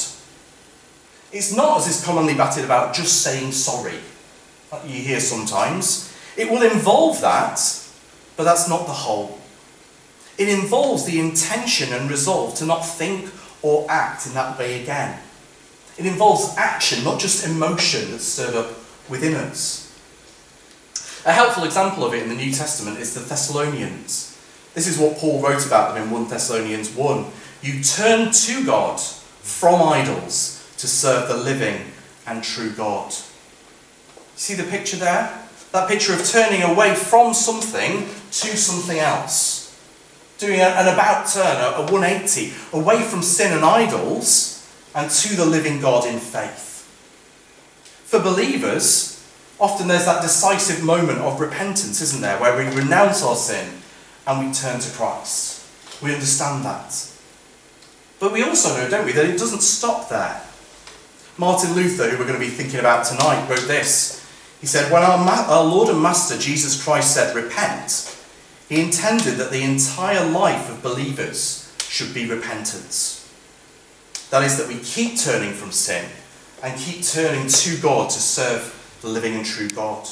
It's 1.32 1.54
not, 1.54 1.78
as 1.78 1.86
is 1.88 2.04
commonly 2.04 2.34
batted 2.34 2.64
about, 2.64 2.94
just 2.94 3.22
saying 3.22 3.52
sorry, 3.52 3.98
you 4.84 5.00
hear 5.00 5.20
sometimes. 5.20 6.12
It 6.36 6.50
will 6.50 6.62
involve 6.62 7.20
that, 7.20 7.60
but 8.36 8.44
that's 8.44 8.68
not 8.68 8.86
the 8.86 8.92
whole. 8.92 9.38
It 10.38 10.48
involves 10.48 11.04
the 11.04 11.18
intention 11.18 11.92
and 11.92 12.08
resolve 12.08 12.54
to 12.56 12.64
not 12.64 12.80
think 12.80 13.30
or 13.60 13.86
act 13.88 14.26
in 14.26 14.34
that 14.34 14.58
way 14.58 14.82
again. 14.82 15.18
It 15.98 16.06
involves 16.06 16.54
action, 16.56 17.02
not 17.02 17.18
just 17.20 17.44
emotion 17.44 18.12
that's 18.12 18.24
stirred 18.24 18.54
up 18.54 18.70
within 19.08 19.34
us. 19.34 19.84
A 21.26 21.32
helpful 21.32 21.64
example 21.64 22.04
of 22.04 22.14
it 22.14 22.22
in 22.22 22.28
the 22.28 22.36
New 22.36 22.52
Testament 22.52 22.98
is 22.98 23.14
the 23.14 23.20
Thessalonians. 23.20 24.38
This 24.74 24.86
is 24.86 24.96
what 24.96 25.18
Paul 25.18 25.42
wrote 25.42 25.66
about 25.66 25.94
them 25.94 26.04
in 26.04 26.10
1 26.10 26.28
Thessalonians 26.28 26.94
1. 26.94 27.26
You 27.62 27.82
turn 27.82 28.30
to 28.30 28.64
God 28.64 29.00
from 29.00 29.82
idols 29.82 30.64
to 30.78 30.86
serve 30.86 31.28
the 31.28 31.36
living 31.36 31.80
and 32.26 32.44
true 32.44 32.70
God. 32.70 33.12
See 34.36 34.54
the 34.54 34.62
picture 34.62 34.96
there? 34.96 35.42
That 35.72 35.88
picture 35.88 36.14
of 36.14 36.24
turning 36.24 36.62
away 36.62 36.94
from 36.94 37.34
something 37.34 38.02
to 38.06 38.56
something 38.56 39.00
else. 39.00 39.76
Doing 40.38 40.60
an 40.60 40.86
about 40.86 41.26
turn, 41.26 41.56
a 41.74 41.90
180, 41.90 42.52
away 42.72 43.02
from 43.02 43.22
sin 43.22 43.52
and 43.52 43.64
idols 43.64 44.57
and 44.98 45.08
to 45.08 45.36
the 45.36 45.46
living 45.46 45.80
God 45.80 46.04
in 46.06 46.18
faith. 46.18 46.82
For 48.04 48.18
believers, 48.18 49.24
often 49.60 49.86
there's 49.86 50.06
that 50.06 50.22
decisive 50.22 50.84
moment 50.84 51.20
of 51.20 51.38
repentance, 51.38 52.02
isn't 52.02 52.20
there, 52.20 52.36
where 52.40 52.56
we 52.56 52.64
renounce 52.76 53.22
our 53.22 53.36
sin 53.36 53.74
and 54.26 54.44
we 54.44 54.52
turn 54.52 54.80
to 54.80 54.96
Christ. 54.96 55.64
We 56.02 56.12
understand 56.12 56.64
that. 56.64 57.12
But 58.18 58.32
we 58.32 58.42
also 58.42 58.76
know, 58.76 58.90
don't 58.90 59.06
we, 59.06 59.12
that 59.12 59.26
it 59.26 59.38
doesn't 59.38 59.60
stop 59.60 60.08
there. 60.08 60.42
Martin 61.36 61.74
Luther, 61.74 62.10
who 62.10 62.18
we're 62.18 62.26
going 62.26 62.40
to 62.40 62.44
be 62.44 62.50
thinking 62.50 62.80
about 62.80 63.06
tonight, 63.06 63.48
wrote 63.48 63.68
this. 63.68 64.28
He 64.60 64.66
said, 64.66 64.90
When 64.90 65.04
our, 65.04 65.18
Ma- 65.18 65.46
our 65.46 65.64
Lord 65.64 65.90
and 65.90 66.02
Master 66.02 66.36
Jesus 66.36 66.82
Christ 66.82 67.14
said, 67.14 67.36
Repent, 67.36 68.18
he 68.68 68.80
intended 68.80 69.34
that 69.34 69.52
the 69.52 69.62
entire 69.62 70.28
life 70.28 70.68
of 70.68 70.82
believers 70.82 71.72
should 71.82 72.12
be 72.12 72.28
repentance. 72.28 73.17
That 74.30 74.42
is, 74.44 74.58
that 74.58 74.68
we 74.68 74.78
keep 74.80 75.18
turning 75.18 75.52
from 75.52 75.72
sin 75.72 76.08
and 76.62 76.78
keep 76.78 77.02
turning 77.02 77.46
to 77.48 77.78
God 77.78 78.10
to 78.10 78.20
serve 78.20 78.74
the 79.00 79.08
living 79.08 79.34
and 79.34 79.44
true 79.44 79.68
God. 79.68 80.06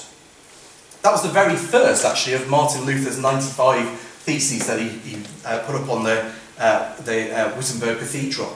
That 1.03 1.13
was 1.13 1.23
the 1.23 1.29
very 1.29 1.57
first, 1.57 2.05
actually, 2.05 2.35
of 2.35 2.49
Martin 2.49 2.85
Luther's 2.85 3.19
95 3.19 3.89
theses 4.27 4.67
that 4.67 4.81
he, 4.81 4.89
he 4.89 5.23
uh, 5.45 5.61
put 5.67 5.77
up 5.77 5.89
on 5.89 6.05
the, 6.05 6.33
uh, 6.59 7.01
the 7.03 7.33
uh, 7.33 7.57
Wittenberg 7.57 7.99
Cathedral. 7.99 8.49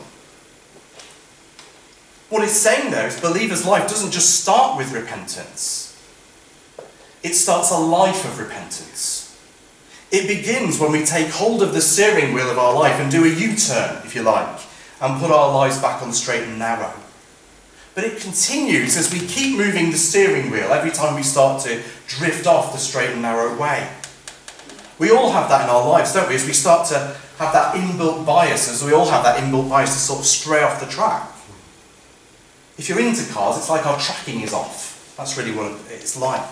What 2.28 2.44
it's 2.44 2.56
saying 2.56 2.90
there 2.92 3.06
is 3.08 3.20
believer's 3.20 3.66
life 3.66 3.88
doesn't 3.88 4.12
just 4.12 4.40
start 4.40 4.78
with 4.78 4.92
repentance. 4.92 5.86
It 7.22 7.34
starts 7.34 7.70
a 7.70 7.78
life 7.78 8.24
of 8.24 8.38
repentance. 8.38 9.36
It 10.10 10.26
begins 10.26 10.78
when 10.78 10.92
we 10.92 11.04
take 11.04 11.28
hold 11.28 11.62
of 11.62 11.74
the 11.74 11.80
steering 11.80 12.32
wheel 12.32 12.50
of 12.50 12.58
our 12.58 12.74
life 12.74 13.00
and 13.00 13.10
do 13.10 13.24
a 13.24 13.28
U 13.28 13.56
turn, 13.56 14.00
if 14.04 14.14
you 14.14 14.22
like, 14.22 14.60
and 15.00 15.20
put 15.20 15.30
our 15.30 15.52
lives 15.54 15.80
back 15.80 16.02
on 16.02 16.12
straight 16.12 16.42
and 16.42 16.58
narrow. 16.58 16.92
But 17.94 18.04
it 18.04 18.20
continues 18.20 18.96
as 18.96 19.12
we 19.12 19.26
keep 19.26 19.56
moving 19.56 19.90
the 19.90 19.96
steering 19.96 20.50
wheel 20.50 20.72
every 20.72 20.90
time 20.90 21.16
we 21.16 21.22
start 21.22 21.62
to 21.64 21.82
drift 22.06 22.46
off 22.46 22.72
the 22.72 22.78
straight 22.78 23.10
and 23.10 23.22
narrow 23.22 23.58
way. 23.58 23.88
We 24.98 25.10
all 25.10 25.32
have 25.32 25.48
that 25.48 25.64
in 25.64 25.70
our 25.70 25.88
lives, 25.88 26.12
don't 26.12 26.28
we? 26.28 26.34
As 26.34 26.46
we 26.46 26.52
start 26.52 26.86
to 26.88 27.16
have 27.38 27.52
that 27.54 27.74
inbuilt 27.74 28.26
bias, 28.26 28.68
as 28.70 28.84
we 28.84 28.92
all 28.92 29.06
have 29.06 29.24
that 29.24 29.42
inbuilt 29.42 29.68
bias 29.68 29.94
to 29.94 29.98
sort 29.98 30.20
of 30.20 30.26
stray 30.26 30.62
off 30.62 30.78
the 30.78 30.86
track. 30.86 31.28
If 32.76 32.88
you're 32.88 33.00
into 33.00 33.30
cars, 33.32 33.56
it's 33.58 33.70
like 33.70 33.86
our 33.86 33.98
tracking 33.98 34.42
is 34.42 34.52
off. 34.52 35.14
That's 35.16 35.36
really 35.36 35.52
what 35.52 35.72
it's 35.90 36.18
like. 36.18 36.42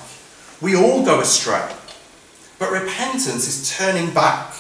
We 0.61 0.77
all 0.77 1.05
go 1.05 1.21
astray. 1.21 1.73
But 2.59 2.73
repentance 2.73 3.47
is 3.47 3.77
turning 3.77 4.13
back. 4.13 4.55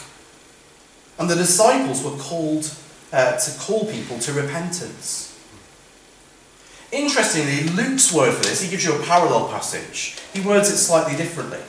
And 1.18 1.28
the 1.28 1.34
disciples 1.34 2.04
were 2.04 2.16
called 2.16 2.72
uh, 3.12 3.36
to 3.36 3.58
call 3.58 3.86
people 3.86 4.18
to 4.18 4.32
repentance. 4.32 5.38
Interestingly, 6.90 7.68
Luke's 7.70 8.12
word 8.12 8.34
for 8.34 8.44
this, 8.44 8.62
he 8.62 8.70
gives 8.70 8.84
you 8.84 8.94
a 8.94 9.02
parallel 9.04 9.48
passage. 9.48 10.16
He 10.32 10.40
words 10.40 10.70
it 10.70 10.78
slightly 10.78 11.16
differently. 11.16 11.60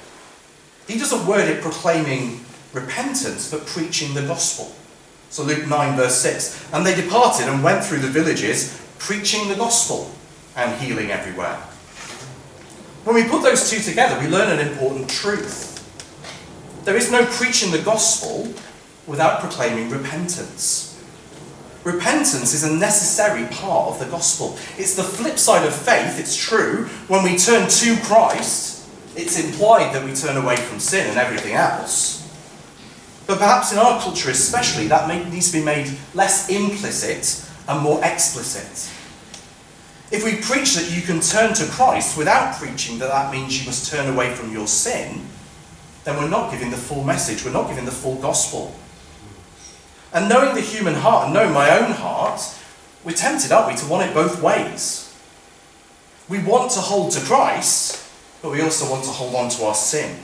He 0.87 0.97
doesn't 0.97 1.27
word 1.27 1.49
it 1.49 1.61
proclaiming 1.61 2.45
repentance, 2.73 3.51
but 3.51 3.65
preaching 3.65 4.13
the 4.13 4.21
gospel. 4.21 4.73
So 5.29 5.43
Luke 5.43 5.67
9, 5.67 5.97
verse 5.97 6.15
6. 6.15 6.73
And 6.73 6.85
they 6.85 6.95
departed 6.95 7.47
and 7.47 7.63
went 7.63 7.83
through 7.83 7.99
the 7.99 8.07
villages, 8.07 8.81
preaching 8.97 9.47
the 9.49 9.55
gospel 9.55 10.11
and 10.55 10.79
healing 10.81 11.11
everywhere. 11.11 11.57
When 13.03 13.15
we 13.15 13.29
put 13.29 13.43
those 13.43 13.69
two 13.69 13.79
together, 13.79 14.19
we 14.19 14.27
learn 14.27 14.57
an 14.57 14.67
important 14.67 15.09
truth. 15.09 15.67
There 16.85 16.97
is 16.97 17.11
no 17.11 17.25
preaching 17.25 17.71
the 17.71 17.81
gospel 17.81 18.53
without 19.05 19.41
proclaiming 19.41 19.89
repentance. 19.89 20.88
Repentance 21.93 22.53
is 22.53 22.63
a 22.63 22.75
necessary 22.75 23.47
part 23.47 23.89
of 23.89 23.99
the 23.99 24.05
gospel. 24.05 24.55
It's 24.77 24.95
the 24.95 25.01
flip 25.03 25.39
side 25.39 25.65
of 25.65 25.73
faith, 25.73 26.19
it's 26.19 26.35
true. 26.35 26.85
When 27.07 27.23
we 27.23 27.35
turn 27.35 27.67
to 27.67 27.97
Christ, 28.03 28.87
it's 29.15 29.43
implied 29.43 29.95
that 29.95 30.05
we 30.05 30.13
turn 30.13 30.37
away 30.37 30.55
from 30.55 30.79
sin 30.79 31.09
and 31.09 31.17
everything 31.17 31.53
else. 31.53 32.17
But 33.25 33.39
perhaps 33.39 33.71
in 33.71 33.79
our 33.79 33.99
culture 34.01 34.29
especially, 34.29 34.87
that 34.87 35.07
needs 35.31 35.51
to 35.51 35.57
be 35.57 35.65
made 35.65 35.91
less 36.13 36.47
implicit 36.49 37.49
and 37.67 37.81
more 37.81 37.99
explicit. 38.03 38.93
If 40.11 40.23
we 40.23 40.41
preach 40.41 40.75
that 40.75 40.95
you 40.95 41.01
can 41.01 41.21
turn 41.21 41.55
to 41.55 41.65
Christ 41.71 42.19
without 42.19 42.55
preaching 42.55 42.99
that 42.99 43.09
that 43.09 43.31
means 43.31 43.59
you 43.59 43.65
must 43.65 43.91
turn 43.91 44.13
away 44.13 44.31
from 44.35 44.51
your 44.51 44.67
sin, 44.67 45.25
then 46.03 46.17
we're 46.17 46.29
not 46.29 46.51
giving 46.51 46.69
the 46.69 46.77
full 46.77 47.03
message, 47.03 47.43
we're 47.43 47.51
not 47.51 47.67
giving 47.67 47.85
the 47.85 47.91
full 47.91 48.15
gospel. 48.17 48.75
And 50.13 50.27
knowing 50.27 50.55
the 50.55 50.61
human 50.61 50.95
heart 50.95 51.25
and 51.25 51.33
knowing 51.33 51.53
my 51.53 51.77
own 51.77 51.91
heart, 51.91 52.41
we're 53.03 53.13
tempted, 53.13 53.51
aren't 53.51 53.73
we, 53.73 53.79
to 53.79 53.87
want 53.87 54.09
it 54.09 54.13
both 54.13 54.41
ways. 54.41 55.05
We 56.27 56.39
want 56.39 56.71
to 56.71 56.79
hold 56.79 57.11
to 57.13 57.21
Christ, 57.21 58.05
but 58.41 58.51
we 58.51 58.61
also 58.61 58.89
want 58.89 59.03
to 59.05 59.09
hold 59.11 59.35
on 59.35 59.49
to 59.49 59.65
our 59.65 59.75
sin. 59.75 60.19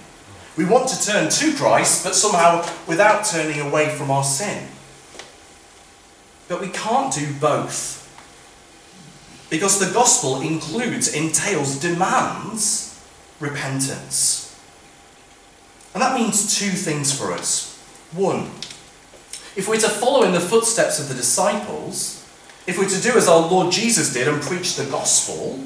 We 0.58 0.66
want 0.66 0.88
to 0.90 1.06
turn 1.06 1.30
to 1.30 1.54
Christ, 1.54 2.04
but 2.04 2.16
somehow 2.16 2.68
without 2.88 3.26
turning 3.26 3.60
away 3.60 3.90
from 3.90 4.10
our 4.10 4.24
sin. 4.24 4.68
But 6.48 6.62
we 6.62 6.70
can't 6.70 7.14
do 7.14 7.34
both. 7.34 8.02
Because 9.50 9.80
the 9.80 9.94
gospel 9.94 10.42
includes, 10.42 11.14
entails, 11.14 11.80
demands 11.80 13.00
repentance. 13.40 14.56
And 15.94 16.02
that 16.02 16.20
means 16.20 16.58
two 16.60 16.72
things 16.72 17.18
for 17.18 17.32
us. 17.32 17.78
One, 18.12 18.52
if 19.56 19.68
we're 19.68 19.80
to 19.80 19.90
follow 19.90 20.24
in 20.24 20.34
the 20.34 20.40
footsteps 20.40 21.00
of 21.00 21.08
the 21.08 21.14
disciples, 21.14 22.26
if 22.68 22.78
we're 22.78 22.90
to 22.90 23.02
do 23.02 23.12
as 23.12 23.28
our 23.28 23.48
Lord 23.48 23.72
Jesus 23.72 24.14
did 24.14 24.28
and 24.28 24.42
preach 24.42 24.76
the 24.76 24.86
gospel, 24.86 25.60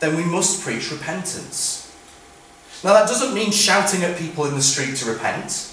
then 0.00 0.16
we 0.16 0.24
must 0.24 0.62
preach 0.62 0.90
repentance. 0.90 1.92
Now, 2.84 2.94
that 2.94 3.08
doesn't 3.08 3.34
mean 3.34 3.52
shouting 3.52 4.02
at 4.02 4.18
people 4.18 4.44
in 4.46 4.54
the 4.54 4.62
street 4.62 4.96
to 4.96 5.10
repent. 5.10 5.72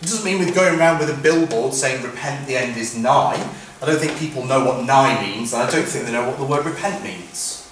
It 0.00 0.04
doesn't 0.04 0.24
mean 0.24 0.38
with 0.38 0.54
going 0.54 0.78
around 0.78 0.98
with 0.98 1.08
a 1.08 1.22
billboard 1.22 1.72
saying, 1.72 2.02
Repent, 2.02 2.46
the 2.46 2.56
end 2.56 2.76
is 2.76 2.96
nigh. 2.96 3.50
I 3.80 3.86
don't 3.86 3.98
think 3.98 4.18
people 4.18 4.44
know 4.44 4.64
what 4.64 4.84
nigh 4.84 5.22
means, 5.22 5.52
and 5.52 5.62
I 5.62 5.70
don't 5.70 5.86
think 5.86 6.04
they 6.04 6.12
know 6.12 6.28
what 6.28 6.38
the 6.38 6.44
word 6.44 6.66
repent 6.66 7.02
means. 7.02 7.70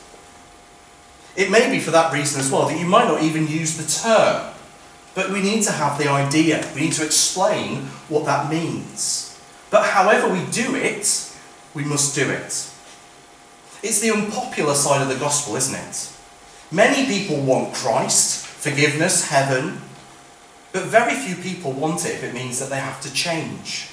It 1.37 1.51
may 1.51 1.71
be 1.71 1.81
for 1.81 1.91
that 1.91 2.13
reason 2.13 2.41
as 2.41 2.51
well 2.51 2.69
that 2.69 2.79
you 2.79 2.87
might 2.87 3.09
not 3.09 3.23
even 3.23 3.47
use 3.47 3.77
the 3.77 4.09
term. 4.09 4.54
But 5.15 5.31
we 5.31 5.41
need 5.41 5.63
to 5.65 5.73
have 5.73 5.99
the 5.99 6.09
idea. 6.09 6.69
We 6.75 6.83
need 6.83 6.93
to 6.95 7.05
explain 7.05 7.83
what 8.09 8.25
that 8.27 8.51
means. 8.51 9.39
But 9.71 9.87
however 9.87 10.33
we 10.33 10.45
do 10.51 10.75
it, 10.75 11.33
we 11.73 11.85
must 11.85 12.15
do 12.15 12.29
it. 12.31 12.71
It's 13.83 14.01
the 14.01 14.13
unpopular 14.13 14.75
side 14.75 15.03
of 15.03 15.09
the 15.09 15.17
gospel, 15.17 15.57
isn't 15.57 15.75
it? 15.75 16.11
Many 16.73 17.07
people 17.07 17.41
want 17.41 17.75
Christ, 17.75 18.47
forgiveness, 18.47 19.29
heaven, 19.29 19.81
but 20.73 20.85
very 20.85 21.15
few 21.15 21.37
people 21.37 21.73
want 21.73 22.05
it 22.05 22.15
if 22.15 22.25
it 22.25 22.35
means 22.35 22.59
that 22.59 22.71
they 22.71 22.81
have 22.81 23.01
to 23.03 23.13
change. 23.13 23.89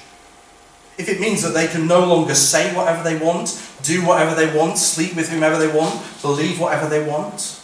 If 0.98 1.10
it 1.10 1.20
means 1.20 1.44
that 1.44 1.54
they 1.54 1.68
can 1.68 1.88
no 1.88 2.06
longer 2.06 2.34
say 2.34 2.76
whatever 2.76 3.04
they 3.04 3.24
want, 3.24 3.62
do 3.84 4.06
whatever 4.06 4.34
they 4.34 4.56
want, 4.58 4.78
sleep 4.78 5.16
with 5.16 5.30
whomever 5.30 5.58
they 5.58 5.72
want, 5.72 6.02
believe 6.22 6.60
whatever 6.60 6.90
they 6.90 7.04
want. 7.08 7.61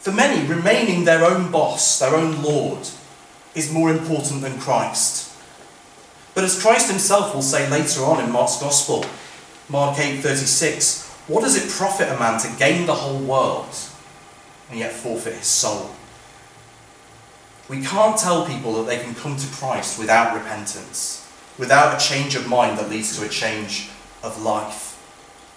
For 0.00 0.12
many, 0.12 0.46
remaining 0.46 1.04
their 1.04 1.26
own 1.26 1.50
boss, 1.50 1.98
their 1.98 2.16
own 2.16 2.42
Lord, 2.42 2.88
is 3.54 3.70
more 3.70 3.90
important 3.90 4.40
than 4.40 4.58
Christ. 4.58 5.30
But 6.34 6.42
as 6.44 6.60
Christ 6.60 6.90
himself 6.90 7.34
will 7.34 7.42
say 7.42 7.68
later 7.68 8.02
on 8.04 8.24
in 8.24 8.32
Mark's 8.32 8.58
Gospel, 8.58 9.04
Mark 9.68 9.98
8:36, 9.98 11.04
what 11.26 11.42
does 11.42 11.54
it 11.54 11.70
profit 11.70 12.08
a 12.08 12.18
man 12.18 12.40
to 12.40 12.48
gain 12.58 12.86
the 12.86 12.94
whole 12.94 13.18
world 13.18 13.74
and 14.70 14.78
yet 14.78 14.94
forfeit 14.94 15.34
his 15.34 15.46
soul? 15.46 15.90
We 17.68 17.84
can't 17.84 18.16
tell 18.16 18.46
people 18.46 18.72
that 18.76 18.86
they 18.86 19.04
can 19.04 19.14
come 19.14 19.36
to 19.36 19.46
Christ 19.48 19.98
without 19.98 20.32
repentance, 20.32 21.20
without 21.58 21.94
a 21.94 22.04
change 22.04 22.34
of 22.34 22.48
mind 22.48 22.78
that 22.78 22.88
leads 22.88 23.18
to 23.18 23.26
a 23.26 23.28
change 23.28 23.90
of 24.22 24.40
life. 24.40 24.96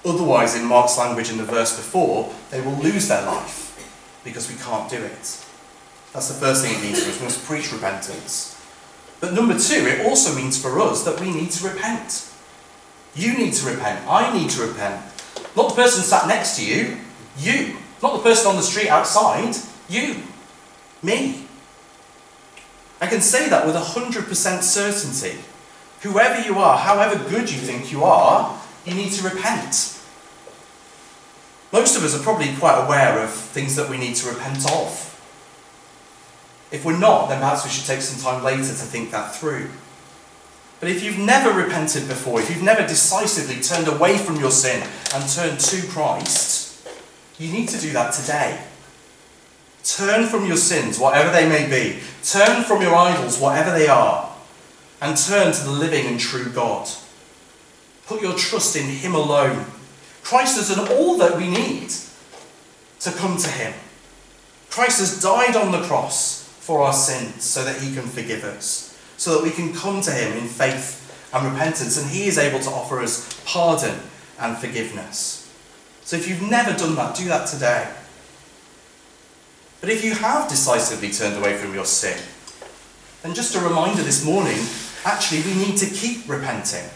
Otherwise, 0.04 0.54
in 0.54 0.66
Mark's 0.66 0.98
language 0.98 1.30
in 1.30 1.38
the 1.38 1.46
verse 1.46 1.78
before, 1.78 2.34
they 2.50 2.60
will 2.60 2.76
lose 2.76 3.08
their 3.08 3.26
life 3.26 3.63
because 4.24 4.50
we 4.50 4.56
can't 4.58 4.90
do 4.90 4.98
it. 4.98 5.46
That's 6.14 6.28
the 6.28 6.36
first 6.36 6.64
thing 6.64 6.76
it 6.76 6.82
means 6.82 7.04
for 7.04 7.10
us. 7.10 7.20
We 7.20 7.26
must 7.26 7.46
preach 7.46 7.72
repentance. 7.72 8.60
But 9.20 9.34
number 9.34 9.58
two, 9.58 9.88
it 9.88 10.06
also 10.06 10.36
means 10.36 10.62
for 10.62 10.80
us 10.80 11.04
that 11.06 11.20
we 11.20 11.32
need 11.32 11.52
to 11.52 11.70
repent. 11.70 12.30
You 13.16 13.38
need 13.38 13.54
to 13.54 13.70
repent. 13.70 14.08
I 14.08 14.38
need 14.38 14.50
to 14.52 14.68
repent. 14.68 15.02
Not 15.56 15.70
the 15.70 15.76
person 15.76 16.04
sat 16.04 16.28
next 16.28 16.58
to 16.58 16.66
you, 16.66 16.98
you. 17.38 17.78
Not 18.02 18.14
the 18.18 18.24
person 18.24 18.48
on 18.48 18.58
the 18.58 18.64
street 18.64 18.90
outside, 18.90 19.56
you, 19.88 20.18
me. 21.02 21.46
I 23.00 23.08
can 23.08 23.22
say 23.22 23.50
that 23.50 23.66
with 23.66 23.76
100% 23.76 24.62
certainty. 24.62 25.38
Whoever 26.02 26.42
you 26.46 26.60
are, 26.60 26.78
however 26.78 27.18
good 27.30 27.50
you 27.52 27.58
think 27.58 27.92
you 27.92 28.04
are, 28.04 28.60
you 28.86 28.94
need 28.94 29.12
to 29.14 29.24
repent. 29.24 29.93
Most 31.74 31.98
of 31.98 32.04
us 32.04 32.16
are 32.16 32.22
probably 32.22 32.56
quite 32.56 32.86
aware 32.86 33.18
of 33.18 33.32
things 33.32 33.76
that 33.76 33.90
we 33.90 33.98
need 33.98 34.16
to 34.18 34.30
repent 34.30 34.64
of. 34.72 35.10
If 36.72 36.86
we're 36.86 36.98
not, 36.98 37.30
then 37.30 37.40
perhaps 37.40 37.66
we 37.66 37.72
should 37.72 37.86
take 37.86 38.02
some 38.02 38.22
time 38.22 38.44
later 38.44 38.62
to 38.62 38.74
think 38.74 39.10
that 39.10 39.36
through. 39.36 39.70
But 40.80 40.90
if 40.90 41.04
you've 41.04 41.18
never 41.18 41.52
repented 41.52 42.08
before, 42.08 42.40
if 42.42 42.50
you've 42.50 42.62
never 42.62 42.86
decisively 42.86 43.60
turned 43.60 43.88
away 43.88 44.20
from 44.20 44.36
your 44.36 44.52
sin 44.52 44.88
and 45.16 45.28
turned 45.28 45.60
to 45.60 45.88
Christ, 45.88 46.88
you 47.40 47.52
need 47.52 47.70
to 47.70 47.80
do 47.80 47.92
that 47.94 48.14
today. 48.14 48.62
Turn 49.84 50.28
from 50.28 50.46
your 50.46 50.58
sins, 50.58 51.00
whatever 51.00 51.32
they 51.32 51.50
may 51.50 51.68
be. 51.68 52.00
Turn 52.24 52.64
from 52.64 52.84
your 52.84 52.94
idols, 52.94 53.40
whatever 53.40 53.72
they 53.72 53.88
are. 53.88 54.32
And 55.02 55.18
turn 55.18 55.52
to 55.52 55.64
the 55.64 55.72
living 55.72 56.06
and 56.06 56.20
true 56.20 56.52
God. 56.52 56.88
Put 58.06 58.22
your 58.22 58.36
trust 58.36 58.76
in 58.76 58.86
Him 58.86 59.16
alone. 59.16 59.66
Christ 60.24 60.74
done 60.76 60.88
all 60.88 61.18
that 61.18 61.38
we 61.38 61.48
need 61.50 61.90
to 63.02 63.12
come 63.12 63.38
to 63.38 63.50
Him. 63.50 63.74
Christ 64.70 65.00
has 65.00 65.22
died 65.22 65.56
on 65.56 65.72
the 65.72 65.82
cross 65.82 66.44
for 66.60 66.82
our 66.82 66.94
sins 66.94 67.44
so 67.44 67.64
that 67.64 67.82
He 67.82 67.94
can 67.94 68.08
forgive 68.08 68.44
us, 68.44 68.98
so 69.18 69.36
that 69.36 69.44
we 69.44 69.52
can 69.52 69.74
come 69.74 70.02
to 70.02 70.12
Him 70.12 70.38
in 70.38 70.48
faith 70.48 71.02
and 71.34 71.52
repentance, 71.52 72.02
and 72.02 72.10
He 72.10 72.26
is 72.26 72.38
able 72.38 72.60
to 72.60 72.70
offer 72.70 73.02
us 73.02 73.44
pardon 73.46 74.00
and 74.40 74.58
forgiveness. 74.58 75.54
So 76.04 76.16
if 76.16 76.28
you've 76.28 76.50
never 76.50 76.76
done 76.78 76.96
that, 76.96 77.16
do 77.16 77.26
that 77.26 77.48
today. 77.48 77.92
But 79.82 79.90
if 79.90 80.04
you 80.04 80.16
have 80.16 80.50
decisively 80.50 81.12
turned 81.12 81.38
away 81.38 81.58
from 81.58 81.74
your 81.74 81.86
sin, 81.86 82.18
then 83.22 83.34
just 83.34 83.56
a 83.56 83.60
reminder 83.60 84.02
this 84.02 84.26
morning 84.26 84.60
actually, 85.06 85.42
we 85.42 85.54
need 85.56 85.78
to 85.78 85.86
keep 85.86 86.28
repenting. 86.30 86.90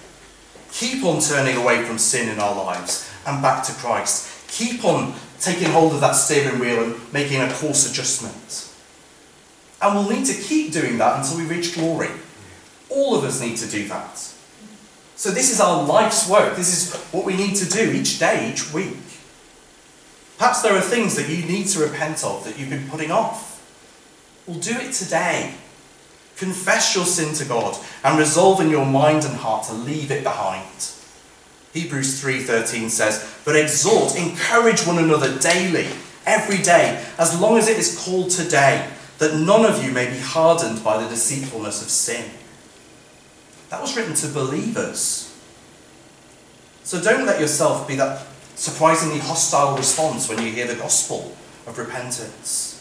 Keep 0.72 1.04
on 1.04 1.20
turning 1.20 1.58
away 1.58 1.84
from 1.84 1.98
sin 1.98 2.30
in 2.30 2.40
our 2.40 2.56
lives 2.56 3.07
and 3.28 3.42
back 3.42 3.64
to 3.66 3.74
Christ. 3.74 4.48
Keep 4.48 4.84
on 4.86 5.14
taking 5.40 5.70
hold 5.70 5.94
of 5.94 6.02
that 6.02 6.14
steering 6.14 6.60
wheel 6.60 6.84
and 6.84 7.14
making 7.14 7.42
a 7.42 7.52
course 7.54 7.90
adjustment. 7.90 8.74
And 9.82 9.96
we'll 9.96 10.10
need 10.10 10.26
to 10.26 10.34
keep 10.34 10.72
doing 10.72 10.98
that 10.98 11.20
until 11.20 11.38
we 11.38 11.46
reach 11.46 11.76
glory. 11.76 12.10
All 12.90 13.16
of 13.16 13.24
us 13.24 13.42
need 13.42 13.58
to 13.58 13.68
do 13.68 13.88
that. 13.90 14.18
So, 15.16 15.32
this 15.32 15.52
is 15.52 15.60
our 15.60 15.84
life's 15.84 16.30
work. 16.30 16.56
This 16.56 16.76
is 16.76 16.96
what 17.12 17.26
we 17.26 17.36
need 17.36 17.56
to 17.56 17.70
do 17.70 17.92
each 17.92 18.20
day, 18.20 18.52
each 18.52 18.72
week. 18.74 18.98
Perhaps 20.38 20.62
there 20.62 20.74
are 20.74 20.82
things 20.82 21.16
that 21.16 21.28
you 21.28 21.44
need 21.46 21.68
to 21.68 21.80
repent 21.80 22.24
of 22.24 22.44
that 22.46 22.58
you've 22.58 22.70
been 22.70 22.88
putting 22.88 23.12
off. 23.12 23.56
Well, 24.46 24.60
do 24.60 24.78
it 24.78 24.94
today. 24.94 25.56
Confess 26.38 26.96
your 26.96 27.06
sin 27.06 27.34
to 27.36 27.46
God 27.46 27.76
and 28.04 28.20
resolve 28.20 28.62
in 28.62 28.70
your 28.70 28.86
mind 28.86 29.26
and 29.26 29.36
heart 29.36 29.66
to 29.68 29.74
leave 29.74 30.12
it 30.12 30.24
behind. 30.24 30.92
Hebrews 31.74 32.20
3:13 32.20 32.90
says, 32.90 33.22
"But 33.44 33.56
exhort, 33.56 34.16
encourage 34.16 34.86
one 34.86 34.98
another 34.98 35.38
daily, 35.38 35.90
every 36.26 36.58
day, 36.58 37.04
as 37.18 37.36
long 37.36 37.58
as 37.58 37.68
it 37.68 37.78
is 37.78 37.98
called 37.98 38.32
today, 38.32 38.88
that 39.20 39.36
none 39.36 39.66
of 39.66 39.84
you 39.84 39.92
may 39.92 40.06
be 40.06 40.20
hardened 40.20 40.84
by 40.84 41.02
the 41.02 41.10
deceitfulness 41.10 41.82
of 41.82 41.90
sin." 41.90 42.32
That 43.70 43.82
was 43.82 43.96
written 43.96 44.14
to 44.16 44.28
believers. 44.28 45.26
So 46.84 47.00
don't 47.00 47.26
let 47.26 47.42
yourself 47.42 47.88
be 47.88 47.96
that 47.98 48.26
surprisingly 48.56 49.20
hostile 49.20 49.76
response 49.78 50.30
when 50.30 50.42
you 50.42 50.52
hear 50.52 50.68
the 50.68 50.76
gospel 50.76 51.36
of 51.68 51.78
repentance. 51.78 52.76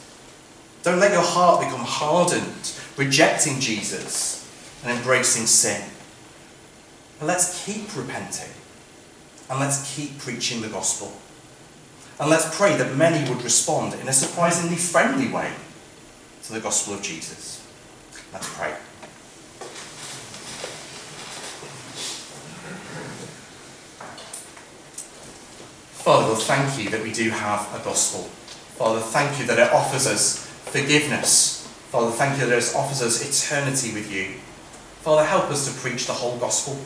Don't 0.84 1.00
let 1.00 1.12
your 1.12 1.22
heart 1.22 1.60
become 1.60 1.84
hardened, 1.84 2.70
rejecting 2.96 3.58
Jesus 3.60 4.42
and 4.84 4.96
embracing 4.96 5.48
sin. 5.48 5.82
But 7.18 7.26
let's 7.26 7.64
keep 7.64 7.96
repenting 7.96 8.54
and 9.48 9.60
let's 9.60 9.94
keep 9.94 10.18
preaching 10.18 10.60
the 10.60 10.68
gospel. 10.68 11.12
And 12.18 12.30
let's 12.30 12.56
pray 12.56 12.76
that 12.76 12.96
many 12.96 13.28
would 13.30 13.42
respond 13.42 13.94
in 13.94 14.08
a 14.08 14.12
surprisingly 14.12 14.76
friendly 14.76 15.28
way 15.28 15.52
to 16.44 16.52
the 16.52 16.60
gospel 16.60 16.94
of 16.94 17.02
Jesus. 17.02 17.66
Let's 18.32 18.48
pray. 18.56 18.74
Father, 26.06 26.34
thank 26.36 26.78
you 26.78 26.88
that 26.90 27.02
we 27.02 27.12
do 27.12 27.30
have 27.30 27.68
a 27.74 27.84
gospel. 27.84 28.22
Father, 28.76 29.00
thank 29.00 29.40
you 29.40 29.46
that 29.46 29.58
it 29.58 29.72
offers 29.72 30.06
us 30.06 30.46
forgiveness. 30.46 31.66
Father, 31.90 32.12
thank 32.12 32.38
you 32.38 32.46
that 32.46 32.56
it 32.56 32.72
offers 32.76 33.02
us 33.02 33.20
eternity 33.22 33.92
with 33.92 34.12
you. 34.12 34.34
Father, 35.02 35.24
help 35.24 35.50
us 35.50 35.66
to 35.66 35.80
preach 35.80 36.06
the 36.06 36.12
whole 36.12 36.36
gospel. 36.38 36.76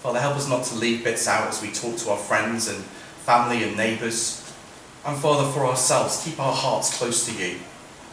Father, 0.00 0.20
help 0.20 0.36
us 0.36 0.48
not 0.48 0.64
to 0.64 0.76
leave 0.76 1.04
bits 1.04 1.26
out 1.26 1.48
as 1.48 1.60
we 1.60 1.70
talk 1.72 1.96
to 1.98 2.10
our 2.10 2.16
friends 2.16 2.68
and 2.68 2.84
family 3.24 3.64
and 3.64 3.76
neighbours. 3.76 4.44
And 5.04 5.16
Father, 5.16 5.50
for 5.50 5.66
ourselves, 5.66 6.22
keep 6.24 6.38
our 6.38 6.52
hearts 6.52 6.96
close 6.96 7.26
to 7.26 7.32
you. 7.32 7.58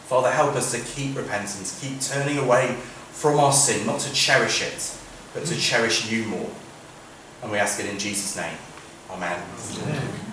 Father, 0.06 0.30
help 0.30 0.54
us 0.54 0.72
to 0.72 0.80
keep 0.80 1.16
repentance, 1.16 1.80
keep 1.80 2.00
turning 2.00 2.38
away 2.38 2.76
from 3.10 3.38
our 3.38 3.52
sin, 3.52 3.86
not 3.86 4.00
to 4.00 4.12
cherish 4.12 4.62
it, 4.62 4.96
but 5.34 5.44
to 5.46 5.56
cherish 5.56 6.10
you 6.10 6.24
more. 6.26 6.50
And 7.42 7.50
we 7.50 7.58
ask 7.58 7.80
it 7.80 7.86
in 7.86 7.98
Jesus' 7.98 8.36
name. 8.36 8.56
Amen. 9.10 9.42
Amen. 9.82 10.25